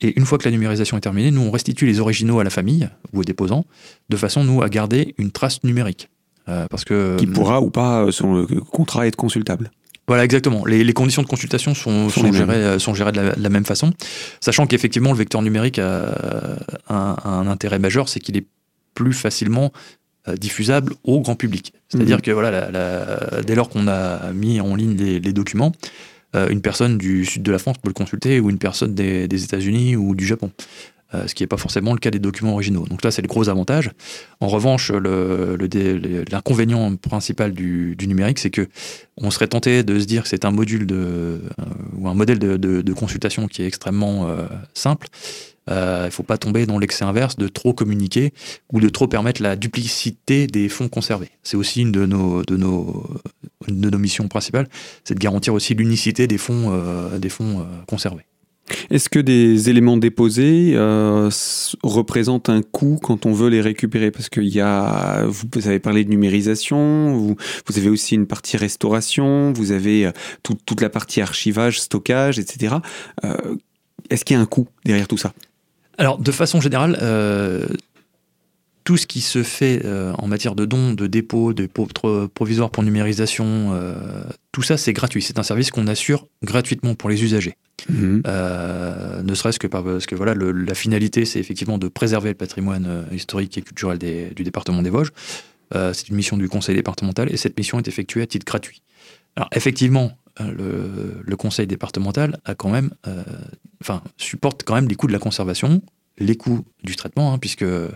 Et 0.00 0.18
une 0.18 0.24
fois 0.24 0.38
que 0.38 0.44
la 0.44 0.50
numérisation 0.50 0.96
est 0.96 1.00
terminée, 1.02 1.30
nous 1.30 1.42
on 1.42 1.50
restitue 1.50 1.86
les 1.86 2.00
originaux 2.00 2.40
à 2.40 2.44
la 2.44 2.50
famille 2.50 2.88
ou 3.12 3.20
aux 3.20 3.24
déposants, 3.24 3.64
de 4.08 4.16
façon 4.16 4.44
nous 4.44 4.62
à 4.62 4.68
garder 4.68 5.14
une 5.18 5.30
trace 5.30 5.62
numérique. 5.62 6.08
Euh, 6.48 6.66
parce 6.70 6.84
que 6.84 7.16
Qui 7.18 7.26
pourra 7.26 7.60
ou 7.60 7.70
pas, 7.70 8.04
euh, 8.04 8.10
selon 8.10 8.34
le 8.34 8.46
contrat, 8.46 9.06
être 9.06 9.16
consultable. 9.16 9.70
voilà, 10.08 10.24
exactement. 10.24 10.64
Les, 10.64 10.82
les 10.82 10.92
conditions 10.94 11.22
de 11.22 11.28
consultation 11.28 11.74
sont, 11.74 12.08
Sont 12.08 12.32
gérées, 12.32 12.54
euh, 12.54 12.78
sont 12.78 12.94
gérées 12.94 13.12
de 13.12 13.20
la, 13.20 13.36
de 13.36 13.42
la 13.42 13.48
même 13.50 13.66
façon, 13.66 13.92
sachant 14.40 14.66
qu'effectivement, 14.66 15.12
le 15.12 15.18
vecteur 15.18 15.42
numérique 15.42 15.78
a 15.78 16.14
un, 16.88 17.16
un 17.22 17.46
intérêt 17.46 17.78
majeur, 17.78 18.08
c'est 18.08 18.20
qu'il 18.20 18.36
est 18.36 18.46
plus 18.94 19.12
facilement 19.12 19.72
euh, 20.28 20.34
diffusable 20.36 20.92
au 21.04 21.20
grand 21.20 21.34
public. 21.34 21.72
C'est-à-dire 21.88 22.16
Mhm. 22.16 22.22
que 22.22 22.30
voilà, 22.30 22.50
la- 22.50 22.70
la- 22.70 23.42
dès 23.42 23.54
lors 23.54 23.68
qu'on 23.70 23.88
a 23.88 24.32
mis 24.32 24.60
en 24.60 24.74
ligne 24.74 24.94
les, 24.96 25.18
les 25.18 25.32
documents, 25.32 25.72
euh, 26.36 26.48
une 26.50 26.60
personne 26.60 26.98
du 26.98 27.24
sud 27.24 27.42
de 27.42 27.50
la 27.50 27.58
France 27.58 27.76
peut 27.78 27.88
le 27.88 27.94
consulter 27.94 28.38
ou 28.38 28.50
une 28.50 28.58
personne 28.58 28.94
des, 28.94 29.26
des 29.28 29.44
États-Unis 29.44 29.96
ou 29.96 30.14
du 30.14 30.26
Japon. 30.26 30.50
Euh, 31.12 31.26
ce 31.26 31.34
qui 31.34 31.42
n'est 31.42 31.48
pas 31.48 31.56
forcément 31.56 31.92
le 31.92 31.98
cas 31.98 32.10
des 32.12 32.20
documents 32.20 32.52
originaux. 32.52 32.86
Donc 32.88 33.02
là, 33.02 33.10
c'est 33.10 33.22
le 33.22 33.26
gros 33.26 33.48
avantage. 33.48 33.90
En 34.38 34.46
revanche, 34.46 34.92
le 34.92 35.56
le- 35.58 36.24
l'inconvénient 36.30 36.94
principal 36.96 37.52
du, 37.52 37.96
du 37.96 38.06
numérique, 38.06 38.38
c'est 38.38 38.50
que 38.50 38.68
on 39.16 39.32
serait 39.32 39.48
tenté 39.48 39.82
de 39.82 39.98
se 39.98 40.04
dire 40.04 40.22
que 40.22 40.28
c'est 40.28 40.44
un 40.44 40.52
module 40.52 40.86
de, 40.86 40.94
euh, 40.94 41.38
ou 41.96 42.06
un 42.08 42.14
modèle 42.14 42.38
de, 42.38 42.56
de- 42.56 42.80
de 42.82 42.92
consultation 42.92 43.48
qui 43.48 43.62
est 43.62 43.66
extrêmement 43.66 44.28
euh, 44.28 44.46
Euh, 45.70 46.02
Il 46.02 46.06
ne 46.06 46.10
faut 46.10 46.22
pas 46.22 46.38
tomber 46.38 46.66
dans 46.66 46.78
l'excès 46.78 47.04
inverse 47.04 47.36
de 47.36 47.48
trop 47.48 47.72
communiquer 47.72 48.32
ou 48.72 48.80
de 48.80 48.88
trop 48.88 49.06
permettre 49.08 49.42
la 49.42 49.56
duplicité 49.56 50.46
des 50.46 50.68
fonds 50.68 50.88
conservés. 50.88 51.30
C'est 51.42 51.56
aussi 51.56 51.82
une 51.82 51.92
de 51.92 52.06
nos, 52.06 52.42
de 52.42 52.56
nos, 52.56 53.06
de 53.68 53.90
nos 53.90 53.98
missions 53.98 54.28
principales, 54.28 54.68
c'est 55.04 55.14
de 55.14 55.20
garantir 55.20 55.54
aussi 55.54 55.74
l'unicité 55.74 56.26
des 56.26 56.38
fonds, 56.38 56.72
euh, 56.72 57.18
des 57.18 57.28
fonds 57.28 57.60
euh, 57.60 57.64
conservés. 57.86 58.24
Est-ce 58.88 59.08
que 59.08 59.18
des 59.18 59.68
éléments 59.68 59.96
déposés 59.96 60.76
représentent 61.82 62.48
un 62.48 62.62
coût 62.62 63.00
quand 63.02 63.26
on 63.26 63.32
veut 63.32 63.48
les 63.48 63.60
récupérer? 63.60 64.12
Parce 64.12 64.28
qu'il 64.28 64.46
y 64.46 64.60
a, 64.60 65.24
vous, 65.26 65.44
avez 65.66 65.80
parlé 65.80 66.04
de 66.04 66.10
numérisation, 66.10 67.16
vous, 67.16 67.36
avez 67.76 67.88
aussi 67.88 68.14
une 68.14 68.26
partie 68.28 68.56
restauration, 68.56 69.52
vous 69.52 69.72
avez 69.72 70.10
tout- 70.44 70.56
toute 70.66 70.82
la 70.82 70.88
partie 70.88 71.20
archivage, 71.20 71.80
stockage, 71.80 72.38
etc. 72.38 72.76
Est-ce 74.08 74.24
qu'il 74.24 74.36
y 74.36 74.38
a 74.38 74.40
un 74.42 74.46
coût 74.46 74.68
derrière 74.84 75.08
tout 75.08 75.18
ça? 75.18 75.32
Alors, 76.00 76.16
de 76.18 76.32
façon 76.32 76.62
générale, 76.62 76.98
euh, 77.02 77.66
tout 78.84 78.96
ce 78.96 79.06
qui 79.06 79.20
se 79.20 79.42
fait 79.42 79.82
euh, 79.84 80.12
en 80.14 80.26
matière 80.26 80.54
de 80.54 80.64
dons, 80.64 80.94
de 80.94 81.06
dépôts, 81.06 81.52
de 81.52 81.66
provisoires 82.26 82.70
pour 82.70 82.82
numérisation, 82.82 83.72
euh, 83.74 83.94
tout 84.50 84.62
ça, 84.62 84.78
c'est 84.78 84.94
gratuit. 84.94 85.20
C'est 85.22 85.38
un 85.38 85.42
service 85.42 85.70
qu'on 85.70 85.86
assure 85.86 86.26
gratuitement 86.42 86.94
pour 86.94 87.10
les 87.10 87.22
usagers. 87.22 87.54
Mhm. 87.90 88.22
Ne 88.24 89.34
serait-ce 89.34 89.58
que 89.58 89.66
par- 89.66 89.84
parce 89.84 90.06
que 90.06 90.14
voilà, 90.14 90.32
le- 90.32 90.52
la 90.52 90.74
finalité, 90.74 91.26
c'est 91.26 91.38
effectivement 91.38 91.76
de 91.76 91.88
préserver 91.88 92.30
le 92.30 92.34
patrimoine 92.34 93.04
historique 93.12 93.56
et 93.58 93.62
culturel 93.62 93.98
des- 93.98 94.30
du 94.30 94.42
département 94.42 94.80
des 94.80 94.90
Vosges. 94.90 95.12
C'est 95.74 96.08
une 96.08 96.16
mission 96.16 96.38
du 96.38 96.48
conseil 96.48 96.74
départemental 96.76 97.30
et 97.30 97.36
cette 97.36 97.56
mission 97.58 97.78
est 97.78 97.86
effectuée 97.88 98.22
à 98.22 98.26
titre 98.26 98.46
gratuit. 98.46 98.80
Alors 99.36 99.50
effectivement, 99.54 100.12
le, 100.38 101.22
le 101.22 101.36
conseil 101.36 101.66
départemental 101.66 102.38
euh, 102.48 103.22
supporte 104.16 104.64
quand 104.64 104.74
même 104.74 104.88
les 104.88 104.94
coûts 104.94 105.06
de 105.06 105.12
la 105.12 105.18
conservation, 105.18 105.82
les 106.18 106.36
coûts 106.36 106.64
du 106.84 106.96
traitement, 106.96 107.32
hein, 107.32 107.38
puisque 107.38 107.62
euh, 107.62 107.88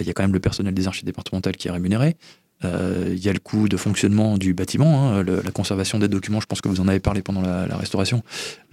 il 0.00 0.06
y 0.06 0.10
a 0.10 0.12
quand 0.12 0.22
même 0.22 0.32
le 0.32 0.40
personnel 0.40 0.74
des 0.74 0.86
archives 0.86 1.04
départementales 1.04 1.56
qui 1.56 1.68
est 1.68 1.70
rémunéré. 1.70 2.16
Il 2.64 3.18
y 3.18 3.28
a 3.28 3.32
le 3.32 3.38
coût 3.38 3.68
de 3.68 3.76
fonctionnement 3.76 4.38
du 4.38 4.54
bâtiment, 4.54 5.12
hein, 5.12 5.22
la 5.22 5.50
conservation 5.50 5.98
des 5.98 6.08
documents. 6.08 6.40
Je 6.40 6.46
pense 6.46 6.60
que 6.60 6.68
vous 6.68 6.80
en 6.80 6.88
avez 6.88 7.00
parlé 7.00 7.22
pendant 7.22 7.42
la, 7.42 7.76
restauration. 7.76 8.22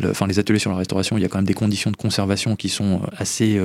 enfin, 0.04 0.28
les 0.28 0.40
ateliers 0.40 0.60
sur 0.60 0.72
la 0.72 0.78
restauration, 0.78 1.18
il 1.18 1.22
y 1.22 1.26
a 1.26 1.30
quand 1.30 1.38
même 1.38 1.46
des 1.46 1.54
conditions 1.54 1.92
de 1.92 1.96
conservation 1.96 2.56
qui 2.56 2.70
sont 2.70 3.02
assez, 3.18 3.60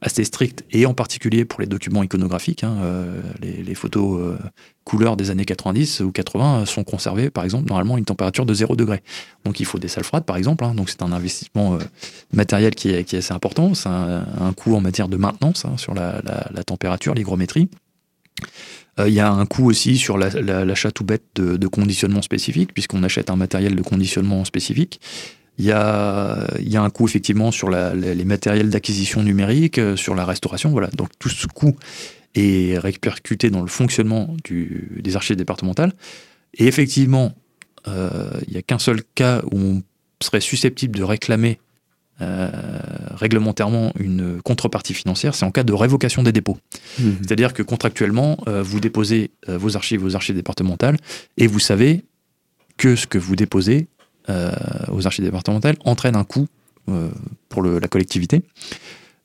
assez 0.00 0.24
strictes, 0.24 0.64
et 0.70 0.86
en 0.86 0.94
particulier 0.94 1.44
pour 1.44 1.60
les 1.60 1.66
documents 1.66 2.02
iconographiques. 2.02 2.64
Hein, 2.64 2.76
les, 3.40 3.74
photos 3.74 4.36
couleurs 4.84 5.16
des 5.16 5.30
années 5.30 5.44
90 5.44 6.00
ou 6.00 6.12
80 6.12 6.66
sont 6.66 6.84
conservées, 6.84 7.30
par 7.30 7.44
exemple, 7.44 7.68
normalement 7.68 7.98
une 7.98 8.04
température 8.04 8.46
de 8.46 8.54
0 8.54 8.76
degré. 8.76 9.02
Donc 9.44 9.60
il 9.60 9.66
faut 9.66 9.78
des 9.78 9.88
salles 9.88 10.04
froides, 10.04 10.24
par 10.24 10.36
exemple. 10.36 10.64
Hein. 10.64 10.74
donc 10.74 10.90
c'est 10.90 11.02
un 11.02 11.12
investissement 11.12 11.78
matériel 12.32 12.74
qui 12.74 12.90
est, 12.90 13.14
assez 13.14 13.32
important. 13.32 13.74
C'est 13.74 13.88
un, 13.88 14.52
coût 14.56 14.74
en 14.74 14.80
matière 14.80 15.08
de 15.08 15.16
maintenance 15.16 15.66
sur 15.76 15.94
la, 15.94 16.20
la 16.22 16.64
température, 16.64 17.14
l'hygrométrie. 17.14 17.68
Euh, 18.98 19.08
il 19.08 19.14
y 19.14 19.20
a 19.20 19.30
un 19.30 19.46
coût 19.46 19.66
aussi 19.68 19.96
sur 19.96 20.18
l'achat 20.18 20.90
tout 20.90 21.04
bête 21.04 21.24
de, 21.36 21.66
conditionnement 21.66 22.22
spécifique, 22.22 22.72
puisqu'on 22.72 23.02
achète 23.02 23.30
un 23.30 23.36
matériel 23.36 23.74
de 23.74 23.82
conditionnement 23.82 24.44
spécifique. 24.44 25.00
Il 25.58 25.64
y 25.64 25.72
a, 25.72 26.48
un 26.74 26.90
coût 26.90 27.06
effectivement 27.06 27.52
sur 27.52 27.70
les 27.70 28.24
matériels 28.24 28.70
d'acquisition 28.70 29.22
numérique, 29.22 29.78
euh, 29.78 29.96
sur 29.96 30.14
la 30.14 30.24
restauration. 30.24 30.70
Voilà. 30.70 30.88
Donc 30.88 31.10
tout 31.18 31.28
ce 31.28 31.46
coût 31.46 31.76
est 32.34 32.78
répercuté 32.78 33.50
dans 33.50 33.60
le 33.60 33.68
fonctionnement 33.68 34.36
des 34.50 35.16
archives 35.16 35.36
départementales. 35.36 35.92
Et 36.54 36.66
effectivement, 36.66 37.32
euh, 37.86 38.30
il 38.46 38.52
n'y 38.52 38.58
a 38.58 38.62
qu'un 38.62 38.80
seul 38.80 39.02
cas 39.14 39.42
où 39.52 39.56
on 39.58 39.82
serait 40.20 40.40
susceptible 40.40 40.98
de 40.98 41.04
réclamer 41.04 41.60
réglementairement 43.24 43.92
une 43.98 44.42
contrepartie 44.42 44.92
financière, 44.92 45.34
c'est 45.34 45.46
en 45.46 45.50
cas 45.50 45.64
de 45.64 45.72
révocation 45.72 46.22
des 46.22 46.32
dépôts. 46.32 46.58
Mmh. 46.98 47.10
C'est-à-dire 47.22 47.54
que 47.54 47.62
contractuellement, 47.62 48.36
euh, 48.48 48.62
vous 48.62 48.80
déposez 48.80 49.30
euh, 49.48 49.56
vos 49.56 49.76
archives 49.76 50.00
vos 50.00 50.14
archives 50.14 50.36
départementales 50.36 50.98
et 51.38 51.46
vous 51.46 51.58
savez 51.58 52.04
que 52.76 52.96
ce 52.96 53.06
que 53.06 53.18
vous 53.18 53.36
déposez 53.36 53.88
aux 54.90 55.06
archives 55.06 55.24
départementales 55.24 55.76
entraîne 55.84 56.16
un 56.16 56.24
coût 56.24 56.48
pour 57.50 57.62
la 57.62 57.88
collectivité. 57.88 58.42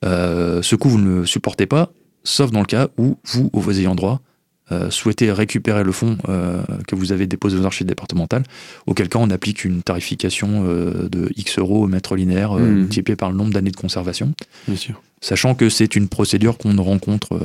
ce 0.04 0.76
coût, 0.76 0.90
vous 0.90 1.00
ne 1.00 1.20
le 1.20 1.26
supportez 1.26 1.66
pas, 1.66 1.90
sauf 2.26 2.52
dans 2.52 2.60
le 2.60 2.66
cas 2.66 2.90
où 2.98 3.18
vous, 3.24 3.50
ou 3.54 3.62
vos 3.62 3.72
ayants 3.72 3.96
droit, 3.96 4.22
euh, 4.72 4.90
souhaitez 4.90 5.32
récupérer 5.32 5.84
le 5.84 5.92
fonds 5.92 6.18
euh, 6.28 6.62
que 6.88 6.96
vous 6.96 7.12
avez 7.12 7.28
déposé 7.28 7.58
aux 7.58 7.66
archives 7.66 7.88
départementales, 7.88 8.44
auquel 8.86 9.10
cas 9.10 9.20
on 9.20 9.30
applique 9.30 9.66
une 9.66 9.82
tarification 9.82 10.66
euh, 10.68 11.10
de 11.10 11.32
X 11.36 11.60
euros 11.60 11.84
au 11.84 11.88
mètre 11.88 12.16
linéaire 12.16 12.54
mmh. 12.54 12.66
multiplié 12.66 13.16
par 13.16 13.32
le 13.32 13.38
nombre 13.38 13.52
d'années 13.52 13.72
de 13.72 13.78
conservation. 13.78 14.34
Bien 14.68 14.78
sûr. 14.78 15.02
Sachant 15.22 15.54
que 15.54 15.70
c'est 15.70 15.96
une 15.96 16.08
procédure 16.08 16.58
qu'on 16.58 16.74
ne 16.74 16.80
rencontre 16.80 17.38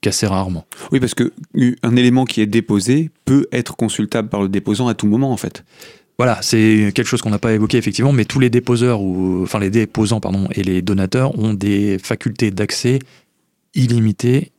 qu'assez 0.00 0.26
rarement. 0.26 0.64
Oui, 0.92 0.98
parce 0.98 1.12
que 1.12 1.34
un 1.82 1.94
élément 1.94 2.24
qui 2.24 2.40
est 2.40 2.46
déposé 2.46 3.10
peut 3.26 3.46
être 3.52 3.76
consultable 3.76 4.30
par 4.30 4.40
le 4.40 4.48
déposant 4.48 4.88
à 4.88 4.94
tout 4.94 5.06
moment, 5.06 5.30
en 5.30 5.36
fait. 5.36 5.62
Voilà, 6.16 6.38
c'est 6.40 6.90
quelque 6.94 7.06
chose 7.06 7.20
qu'on 7.20 7.30
n'a 7.30 7.38
pas 7.38 7.52
évoqué 7.52 7.76
effectivement, 7.76 8.12
mais 8.12 8.24
tous 8.24 8.40
les 8.40 8.48
déposeurs 8.48 9.02
ou 9.02 9.42
enfin 9.42 9.60
les 9.60 9.70
déposants 9.70 10.20
pardon 10.20 10.48
et 10.52 10.64
les 10.64 10.80
donateurs 10.82 11.38
ont 11.38 11.52
des 11.52 11.98
facultés 12.02 12.50
d'accès 12.50 12.98
illimitées 13.74 14.50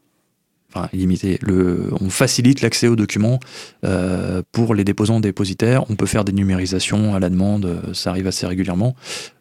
enfin 0.74 0.90
limité. 0.94 1.40
Le, 1.42 1.90
on 2.00 2.10
facilite 2.10 2.62
l'accès 2.62 2.88
aux 2.88 2.96
documents 2.96 3.40
euh, 3.86 4.42
pour 4.52 4.76
les 4.76 4.84
déposants 4.84 5.20
dépositaires. 5.20 5.90
On 5.90 5.96
peut 5.96 6.06
faire 6.06 6.26
des 6.26 6.34
numérisations 6.34 7.16
à 7.16 7.20
la 7.20 7.30
demande, 7.30 7.66
euh, 7.66 7.94
ça 7.94 8.12
arrive 8.12 8.28
assez 8.28 8.46
régulièrement. 8.46 8.96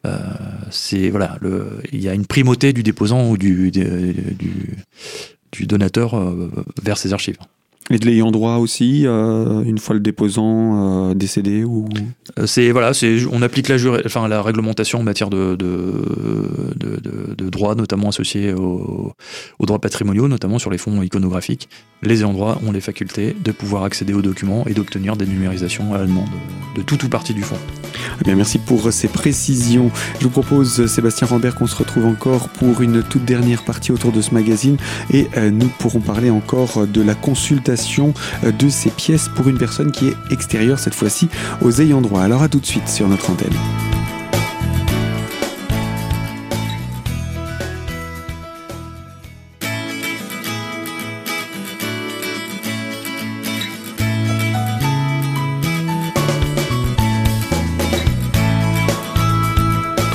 Euh, 0.06 0.18
c'est 0.70 1.10
voilà, 1.10 1.38
il 1.92 2.00
y 2.00 2.08
a 2.08 2.14
une 2.14 2.26
primauté 2.26 2.72
du 2.72 2.82
déposant 2.82 3.28
ou 3.28 3.36
du, 3.36 3.70
du, 3.70 4.14
du 5.52 5.66
donateur 5.66 6.16
vers 6.82 6.98
ces 6.98 7.12
archives. 7.12 7.38
Et 7.90 7.98
de 7.98 8.04
l'ayant 8.04 8.30
droit 8.30 8.56
aussi, 8.56 9.06
euh, 9.06 9.62
une 9.62 9.78
fois 9.78 9.94
le 9.94 10.00
déposant 10.00 11.10
euh, 11.10 11.14
décédé 11.14 11.64
ou 11.64 11.88
euh, 12.38 12.46
C'est 12.46 12.70
voilà, 12.70 12.92
c'est 12.92 13.20
on 13.32 13.40
applique 13.40 13.68
la, 13.68 13.76
la 14.28 14.42
réglementation 14.42 15.00
en 15.00 15.02
matière 15.02 15.30
de, 15.30 15.56
de, 15.56 17.48
droits, 17.48 17.74
notamment 17.74 18.10
associés 18.10 18.52
aux, 18.52 19.14
droits 19.60 19.78
patrimoniaux, 19.78 20.28
notamment 20.28 20.58
sur 20.58 20.70
les 20.70 20.76
fonds 20.76 21.02
iconographiques. 21.02 21.68
Les 22.02 22.18
droit 22.18 22.60
ont 22.66 22.70
les 22.70 22.80
facultés 22.80 23.34
de 23.38 23.50
pouvoir 23.50 23.84
accéder 23.84 24.14
aux 24.14 24.22
documents 24.22 24.64
et 24.66 24.74
d'obtenir 24.74 25.16
des 25.16 25.26
numérisations 25.26 25.94
à 25.94 25.98
la 25.98 26.06
demande 26.06 26.28
de 26.76 26.82
tout 26.82 27.04
ou 27.04 27.08
partie 27.08 27.34
du 27.34 27.42
fonds. 27.42 27.58
Eh 28.20 28.24
bien, 28.24 28.36
merci 28.36 28.58
pour 28.58 28.92
ces 28.92 29.08
précisions. 29.08 29.90
Je 30.20 30.24
vous 30.24 30.30
propose, 30.30 30.86
Sébastien 30.86 31.26
Rambert, 31.26 31.56
qu'on 31.56 31.66
se 31.66 31.76
retrouve 31.76 32.06
encore 32.06 32.48
pour 32.50 32.82
une 32.82 33.02
toute 33.02 33.24
dernière 33.24 33.64
partie 33.64 33.90
autour 33.90 34.12
de 34.12 34.20
ce 34.20 34.32
magazine 34.32 34.76
et 35.12 35.28
nous 35.50 35.68
pourrons 35.78 36.00
parler 36.00 36.30
encore 36.30 36.86
de 36.86 37.02
la 37.02 37.14
consultation 37.14 38.14
euh, 38.44 38.52
de 38.52 38.68
ces 38.68 38.90
pièces 38.90 39.28
pour 39.28 39.48
une 39.48 39.58
personne 39.58 39.92
qui 39.92 40.08
est 40.08 40.14
extérieure 40.30 40.78
cette 40.78 40.94
fois-ci 40.94 41.28
aux 41.62 41.80
ayants 41.80 42.00
droit. 42.00 42.22
Alors 42.22 42.42
à 42.42 42.48
tout 42.48 42.60
de 42.60 42.66
suite 42.66 42.88
sur 42.88 43.08
notre 43.08 43.30
antenne. 43.30 43.54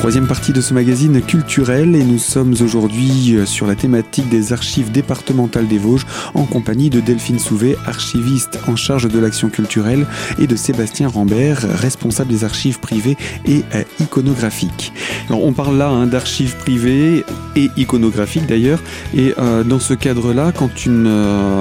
Troisième 0.04 0.28
partie 0.28 0.52
de 0.52 0.60
ce 0.60 0.74
magazine 0.74 1.22
culturel 1.22 1.96
et 1.96 2.04
nous 2.04 2.18
sommes 2.18 2.54
aujourd'hui 2.60 3.38
euh, 3.38 3.46
sur 3.46 3.66
la 3.66 3.76
thématique 3.76 4.28
des 4.28 4.52
archives 4.52 4.92
départementales 4.92 5.66
des 5.66 5.78
Vosges 5.78 6.06
en 6.34 6.44
compagnie 6.44 6.90
de 6.90 7.00
Delphine 7.00 7.40
Souvet, 7.40 7.78
archiviste 7.86 8.60
en 8.68 8.76
charge 8.76 9.08
de 9.08 9.18
l'action 9.18 9.48
culturelle 9.48 10.06
et 10.40 10.46
de 10.46 10.58
Sébastien 10.58 11.08
Rambert, 11.08 11.60
responsable 11.80 12.32
des 12.32 12.44
archives 12.44 12.82
privées 12.82 13.16
et 13.46 13.64
euh, 13.76 13.84
iconographiques. 14.02 14.92
Alors 15.30 15.42
on 15.46 15.54
parle 15.54 15.78
là 15.78 15.88
hein, 15.88 16.06
d'archives 16.06 16.58
privées 16.58 17.24
et 17.56 17.70
iconographiques 17.78 18.46
d'ailleurs 18.46 18.80
et 19.16 19.34
euh, 19.38 19.64
dans 19.64 19.80
ce 19.80 19.94
cadre-là 19.94 20.52
quand 20.52 20.86
une, 20.86 21.06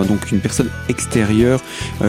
donc 0.09 0.33
une 0.33 0.40
personne 0.40 0.70
extérieure 0.88 1.61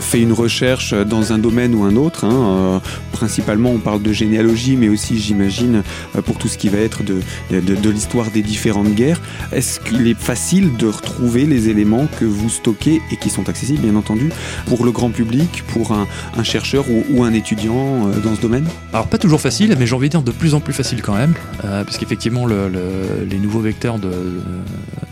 fait 0.02 0.19
une 0.19 0.34
recherche 0.34 0.96
dans 0.96 1.32
un 1.32 1.38
domaine 1.38 1.76
ou 1.76 1.84
un 1.84 1.96
autre, 1.96 2.26
hein, 2.26 2.82
principalement 3.12 3.69
on 3.69 3.78
parle 3.78 4.02
de 4.02 4.12
généalogie 4.12 4.78
mais 4.78 4.89
aussi 4.89 5.19
j'imagine 5.19 5.84
pour 6.23 6.38
tout 6.38 6.47
ce 6.47 6.57
qui 6.57 6.69
va 6.69 6.79
être 6.79 7.03
de, 7.03 7.21
de, 7.51 7.89
l'histoire 7.89 8.31
des 8.31 8.41
différentes 8.41 8.93
guerres. 8.93 9.21
Est-ce 9.51 9.79
qu'il 9.79 10.07
est 10.07 10.17
facile 10.17 10.75
de 10.77 10.88
retrouver 10.88 11.45
les 11.45 11.69
éléments 11.69 12.07
que 12.19 12.25
vous 12.25 12.49
stockez 12.49 13.01
et 13.12 13.17
qui 13.17 13.29
sont 13.29 13.49
accessibles, 13.49 13.81
bien 13.81 13.95
entendu, 13.95 14.31
pour 14.65 14.86
le 14.86 14.91
grand 14.91 15.09
public, 15.09 15.63
pour 15.67 15.91
un, 15.91 16.43
chercheur 16.43 16.86
ou, 16.89 17.23
un 17.23 17.33
étudiant 17.33 18.07
euh, 18.07 18.19
dans 18.19 18.36
ce 18.36 18.41
domaine? 18.41 18.67
Alors, 18.91 19.07
pas 19.07 19.17
toujours 19.17 19.41
facile, 19.41 19.75
mais 19.79 19.88
j'ai 19.88 19.95
envie 19.95 20.07
de 20.07 20.12
dire 20.12 20.21
de 20.21 20.31
plus 20.31 20.53
en 20.53 20.59
plus 20.59 20.73
facile 20.73 21.01
quand 21.01 21.15
même, 21.15 21.33
euh, 21.63 21.83
parce 21.83 21.97
qu'effectivement, 21.97 22.45
les 22.45 23.39
nouveaux 23.39 23.62
vecteurs 23.62 23.99
de, 23.99 24.07
euh, 24.07 24.39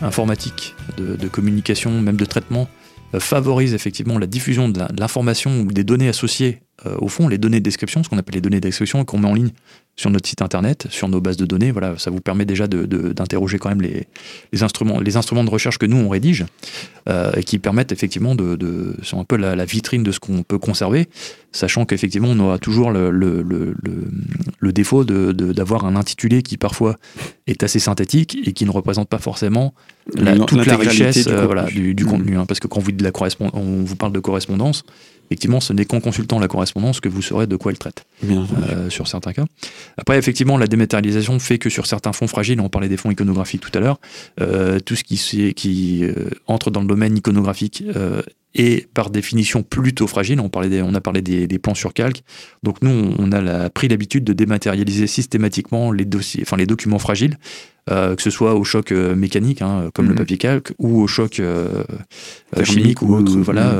informatiques, 0.00 0.74
de, 0.96 1.28
communication, 1.28 2.00
même 2.00 2.16
de 2.16 2.24
traitement, 2.24 2.68
favorisent 3.18 3.74
effectivement 3.74 4.18
la 4.18 4.26
diffusion 4.26 4.68
de 4.68 4.80
l'information 4.98 5.60
ou 5.60 5.66
des 5.66 5.84
données 5.84 6.08
associées 6.08 6.62
au 6.98 7.08
fond, 7.08 7.28
les 7.28 7.38
données 7.38 7.60
de 7.60 7.64
description, 7.64 8.02
ce 8.02 8.08
qu'on 8.08 8.18
appelle 8.18 8.34
les 8.34 8.40
données 8.40 8.56
de 8.56 8.66
description, 8.68 9.04
qu'on 9.04 9.18
met 9.18 9.28
en 9.28 9.34
ligne 9.34 9.50
sur 9.96 10.10
notre 10.10 10.28
site 10.28 10.42
internet, 10.42 10.86
sur 10.90 11.08
nos 11.08 11.20
bases 11.20 11.36
de 11.36 11.44
données. 11.44 11.70
Voilà, 11.70 11.98
ça 11.98 12.10
vous 12.10 12.20
permet 12.20 12.44
déjà 12.44 12.66
d'interroger 12.66 13.58
de, 13.58 13.62
quand 13.62 13.68
même 13.68 13.82
les, 13.82 14.06
les, 14.52 14.62
instruments, 14.62 15.00
les 15.00 15.16
instruments 15.16 15.44
de 15.44 15.50
recherche 15.50 15.78
que 15.78 15.86
nous 15.86 15.98
on 15.98 16.08
rédige 16.08 16.46
euh, 17.08 17.32
et 17.36 17.44
qui 17.44 17.58
permettent 17.58 17.92
effectivement 17.92 18.34
de, 18.34 18.56
de 18.56 18.96
sont 19.02 19.20
un 19.20 19.24
peu 19.24 19.36
la, 19.36 19.64
vitrine 19.64 20.02
de 20.02 20.10
ce 20.10 20.18
qu'on 20.18 20.42
peut 20.42 20.58
conserver, 20.58 21.08
sachant 21.52 21.84
qu'effectivement 21.84 22.28
on 22.30 22.38
aura 22.40 22.58
toujours 22.58 22.90
le, 22.90 23.10
le, 23.10 23.42
le, 23.42 23.74
le 24.58 24.72
défaut 24.72 25.04
d'avoir 25.04 25.84
un 25.84 25.94
intitulé 25.96 26.42
qui 26.42 26.56
parfois 26.56 26.96
est 27.46 27.62
assez 27.62 27.78
synthétique 27.78 28.38
et 28.44 28.52
qui 28.52 28.64
ne 28.64 28.70
représente 28.70 29.08
pas 29.08 29.18
forcément 29.18 29.74
la, 30.14 30.38
toute 30.38 30.66
la 30.66 30.76
richesse 30.76 31.26
du, 31.26 31.32
euh, 31.32 31.46
voilà, 31.46 31.64
du, 31.64 31.94
du 31.94 32.06
contenu. 32.06 32.36
Hein, 32.36 32.46
parce 32.46 32.60
que 32.60 32.66
quand 32.66 32.80
vous, 32.80 32.92
de 32.92 33.04
la 33.04 33.12
on 33.52 33.82
vous 33.84 33.96
parle 33.96 34.12
de 34.12 34.20
correspondance, 34.20 34.84
effectivement, 35.26 35.60
ce 35.60 35.72
n'est 35.72 35.84
qu'en 35.84 36.00
consultant 36.00 36.38
la 36.38 36.48
correspondance 36.48 37.00
que 37.00 37.08
vous 37.08 37.22
saurez 37.22 37.46
de 37.46 37.56
quoi 37.56 37.72
elle 37.72 37.78
traite, 37.78 38.04
euh, 38.24 38.90
sur 38.90 39.08
certains 39.08 39.32
cas. 39.32 39.44
Après, 39.96 40.18
effectivement, 40.18 40.58
la 40.58 40.66
dématérialisation 40.66 41.38
fait 41.38 41.58
que 41.58 41.70
sur 41.70 41.86
certains 41.86 42.12
fonds 42.12 42.26
fragiles, 42.26 42.60
on 42.60 42.68
parlait 42.68 42.88
des 42.88 42.96
fonds 42.96 43.10
iconographiques 43.10 43.60
tout 43.60 43.76
à 43.76 43.80
l'heure, 43.80 44.00
euh, 44.40 44.78
tout 44.80 44.96
ce 44.96 45.04
qui, 45.04 46.00
euh, 46.04 46.30
entre 46.46 46.70
dans 46.70 46.80
le 46.80 46.86
domaine 46.86 47.16
iconographique 47.16 47.84
est 48.54 48.86
par 48.92 49.10
définition 49.10 49.62
plutôt 49.62 50.06
fragile. 50.06 50.40
On, 50.40 50.48
parlait 50.48 50.80
a 50.80 51.00
parlé 51.00 51.22
des, 51.22 51.58
plans 51.58 51.74
sur 51.74 51.94
calque. 51.94 52.22
Donc 52.62 52.82
nous, 52.82 53.14
on 53.18 53.32
a 53.32 53.70
pris 53.70 53.88
l'habitude 53.88 54.24
de 54.24 54.32
dématérialiser 54.32 55.06
systématiquement 55.06 55.92
les, 55.92 56.04
dossiers, 56.04 56.44
les 56.56 56.66
documents 56.66 56.98
fragiles 56.98 57.38
euh, 57.90 58.14
que 58.14 58.22
ce 58.22 58.30
soit 58.30 58.54
au 58.54 58.62
choc 58.62 58.92
euh, 58.92 59.16
mécanique, 59.16 59.60
hein, 59.60 59.90
comme 59.92 60.06
le 60.06 60.12
mhm. 60.12 60.18
papier 60.18 60.38
calque, 60.38 60.72
ou 60.78 61.02
au 61.02 61.08
choc 61.08 61.40
euh, 61.40 61.82
chimique, 62.62 63.02
ou, 63.02 63.14
autre, 63.14 63.36
voilà, 63.38 63.74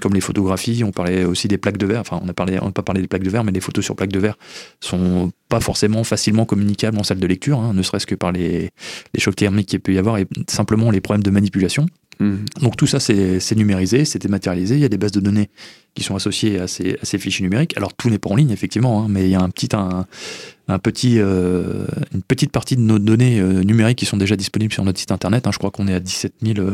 comme 0.00 0.12
les 0.12 0.20
photographies. 0.20 0.84
On 0.84 0.92
parlait 0.92 1.24
aussi 1.24 1.48
des 1.48 1.56
plaques 1.56 1.78
de 1.78 1.86
verre. 1.86 2.00
Enfin, 2.00 2.20
on 2.22 2.28
a 2.28 2.34
parlé, 2.34 2.58
on 2.60 2.66
n'a 2.66 2.72
pas 2.72 2.82
parlé 2.82 3.00
des 3.00 3.08
plaques 3.08 3.22
de 3.22 3.30
verre, 3.30 3.44
mais 3.44 3.52
les 3.52 3.60
photos 3.60 3.82
sur 3.82 3.96
plaques 3.96 4.12
de 4.12 4.18
verre 4.18 4.36
sont 4.80 5.32
pas 5.48 5.60
forcément 5.60 6.04
facilement 6.04 6.44
communicables 6.44 6.98
en 6.98 7.02
salle 7.02 7.18
de 7.18 7.26
lecture, 7.26 7.58
hein, 7.58 7.72
ne 7.72 7.82
serait-ce 7.82 8.06
que 8.06 8.14
par 8.14 8.32
les, 8.32 8.70
les 9.14 9.20
chocs 9.20 9.36
thermiques 9.36 9.68
qu'il 9.68 9.80
peut 9.80 9.94
y 9.94 9.98
avoir 9.98 10.18
et 10.18 10.26
simplement 10.48 10.90
les 10.90 11.00
problèmes 11.00 11.22
de 11.22 11.30
manipulation. 11.30 11.86
Mmh. 12.18 12.34
Donc 12.62 12.76
tout 12.76 12.86
ça, 12.86 13.00
c'est 13.00 13.54
numérisé, 13.54 14.04
c'est 14.04 14.20
dématérialisé. 14.20 14.76
Il 14.76 14.80
y 14.80 14.84
a 14.84 14.88
des 14.88 14.98
bases 14.98 15.12
de 15.12 15.20
données 15.20 15.50
qui 15.94 16.02
sont 16.02 16.16
associées 16.16 16.58
à 16.58 16.66
ces, 16.66 17.18
fichiers 17.18 17.42
numériques. 17.42 17.76
Alors 17.76 17.94
tout 17.94 18.10
n'est 18.10 18.18
pas 18.18 18.30
en 18.30 18.36
ligne, 18.36 18.50
effectivement, 18.50 19.02
hein, 19.02 19.06
mais 19.08 19.24
il 19.24 19.30
y 19.30 19.34
a 19.34 19.40
un 19.40 19.50
petit, 19.50 19.68
un, 19.74 20.78
petit, 20.78 21.18
euh, 21.18 21.86
une 22.14 22.22
petite 22.22 22.52
partie 22.52 22.76
de 22.76 22.82
nos 22.82 22.98
données 22.98 23.40
euh, 23.40 23.62
numériques 23.62 23.98
qui 23.98 24.06
sont 24.06 24.16
déjà 24.16 24.36
disponibles 24.36 24.72
sur 24.72 24.84
notre 24.84 24.98
site 24.98 25.12
internet. 25.12 25.46
Hein. 25.46 25.50
Je 25.52 25.58
crois 25.58 25.70
qu'on 25.70 25.88
est 25.88 25.94
à 25.94 26.00
17 26.00 26.34
000, 26.42 26.66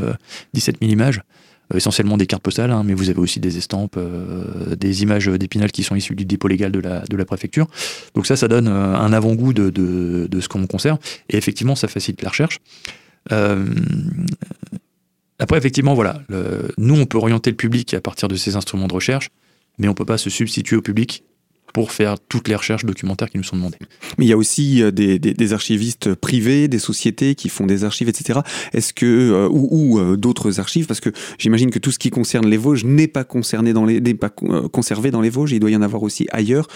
17 0.55 0.77
000 0.81 0.93
images 0.93 1.23
essentiellement 1.75 2.19
des 2.19 2.27
cartes 2.27 2.43
postales, 2.43 2.71
hein, 2.71 2.83
mais 2.85 2.93
vous 2.93 3.09
avez 3.09 3.21
aussi 3.21 3.41
des 3.41 3.57
estampes, 3.57 3.99
des 4.79 5.03
images 5.05 5.29
d'épinal 5.29 5.73
qui 5.73 5.83
sont 5.83 5.95
issues 5.95 6.15
du 6.15 6.27
dépôt 6.27 6.49
légal 6.49 6.71
de 6.71 6.81
la, 6.81 7.25
préfecture. 7.25 7.67
Donc 8.15 8.27
ça, 8.27 8.37
ça 8.37 8.47
donne 8.47 8.69
un 8.69 9.13
avant-goût 9.13 9.55
de, 9.55 10.41
ce 10.41 10.49
qu'on 10.49 10.67
conserve. 10.67 10.99
Et 11.31 11.39
effectivement, 11.39 11.75
ça 11.75 11.89
facilite 11.89 12.21
la 12.21 12.29
recherche. 12.29 12.59
Euh, 13.31 13.65
après, 15.43 15.59
effectivement, 15.59 15.95
voilà, 15.95 16.23
nous, 16.79 16.95
on 16.95 17.07
peut 17.07 17.19
orienter 17.19 17.51
le 17.51 17.57
public 17.57 17.95
à 17.95 18.01
partir 18.01 18.29
de 18.29 18.37
ces 18.37 18.57
instruments 18.57 18.89
de 18.89 18.95
recherche, 18.95 19.29
mais 19.79 19.89
on 19.89 19.91
ne 19.91 19.97
peut 19.97 20.05
pas 20.05 20.19
se 20.19 20.31
substituer 20.31 20.77
au 20.77 20.83
public 20.83 21.25
pour 21.73 21.93
faire 21.93 22.17
toutes 22.21 22.49
les 22.49 22.55
recherches 22.55 22.85
documentaires 22.85 23.31
qui 23.31 23.39
nous 23.39 23.45
sont 23.45 23.57
demandées. 23.57 23.79
Mais 24.19 24.27
il 24.27 24.29
y 24.29 24.33
a 24.33 24.37
aussi 24.37 24.83
euh, 24.83 24.91
des, 24.91 25.53
archivistes 25.53 26.15
privés, 26.15 26.69
des 26.69 26.79
sociétés 26.79 27.35
qui 27.35 27.49
font 27.49 27.67
des 27.67 27.85
archives, 27.85 28.09
etc. 28.09 28.41
Est-ce 28.73 28.93
que 28.93 29.07
euh, 29.07 29.49
ou, 29.51 29.99
euh, 29.99 30.17
d'autres 30.17 30.61
archives, 30.61 30.87
parce 30.87 31.01
que 31.01 31.11
j'imagine 31.39 31.71
que 31.71 31.79
tout 31.79 31.91
ce 31.91 31.99
qui 31.99 32.11
concerne 32.11 32.47
les 32.47 32.57
Vosges 32.57 32.85
n'est 32.85 33.09
pas 33.09 33.25
conservé 33.25 33.73
dans 33.73 33.85
les 35.21 35.31
Vosges. 35.31 35.53
Il 35.53 35.61
doit 35.61 35.71
y 35.71 35.77
en 35.77 35.83
avoir 35.83 36.03
aussi 36.03 36.27
ailleurs. 36.31 36.69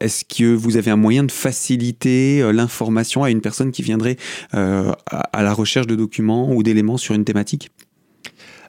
Est-ce 0.00 0.24
que 0.24 0.54
vous 0.54 0.76
avez 0.76 0.90
un 0.90 0.96
moyen 0.96 1.24
de 1.24 1.32
faciliter 1.32 2.52
l'information 2.52 3.22
à 3.22 3.30
une 3.30 3.40
personne 3.40 3.70
qui 3.70 3.82
viendrait 3.82 4.16
à 4.52 5.42
la 5.42 5.52
recherche 5.52 5.86
de 5.86 5.94
documents 5.94 6.52
ou 6.52 6.62
d'éléments 6.62 6.96
sur 6.96 7.14
une 7.14 7.24
thématique? 7.24 7.70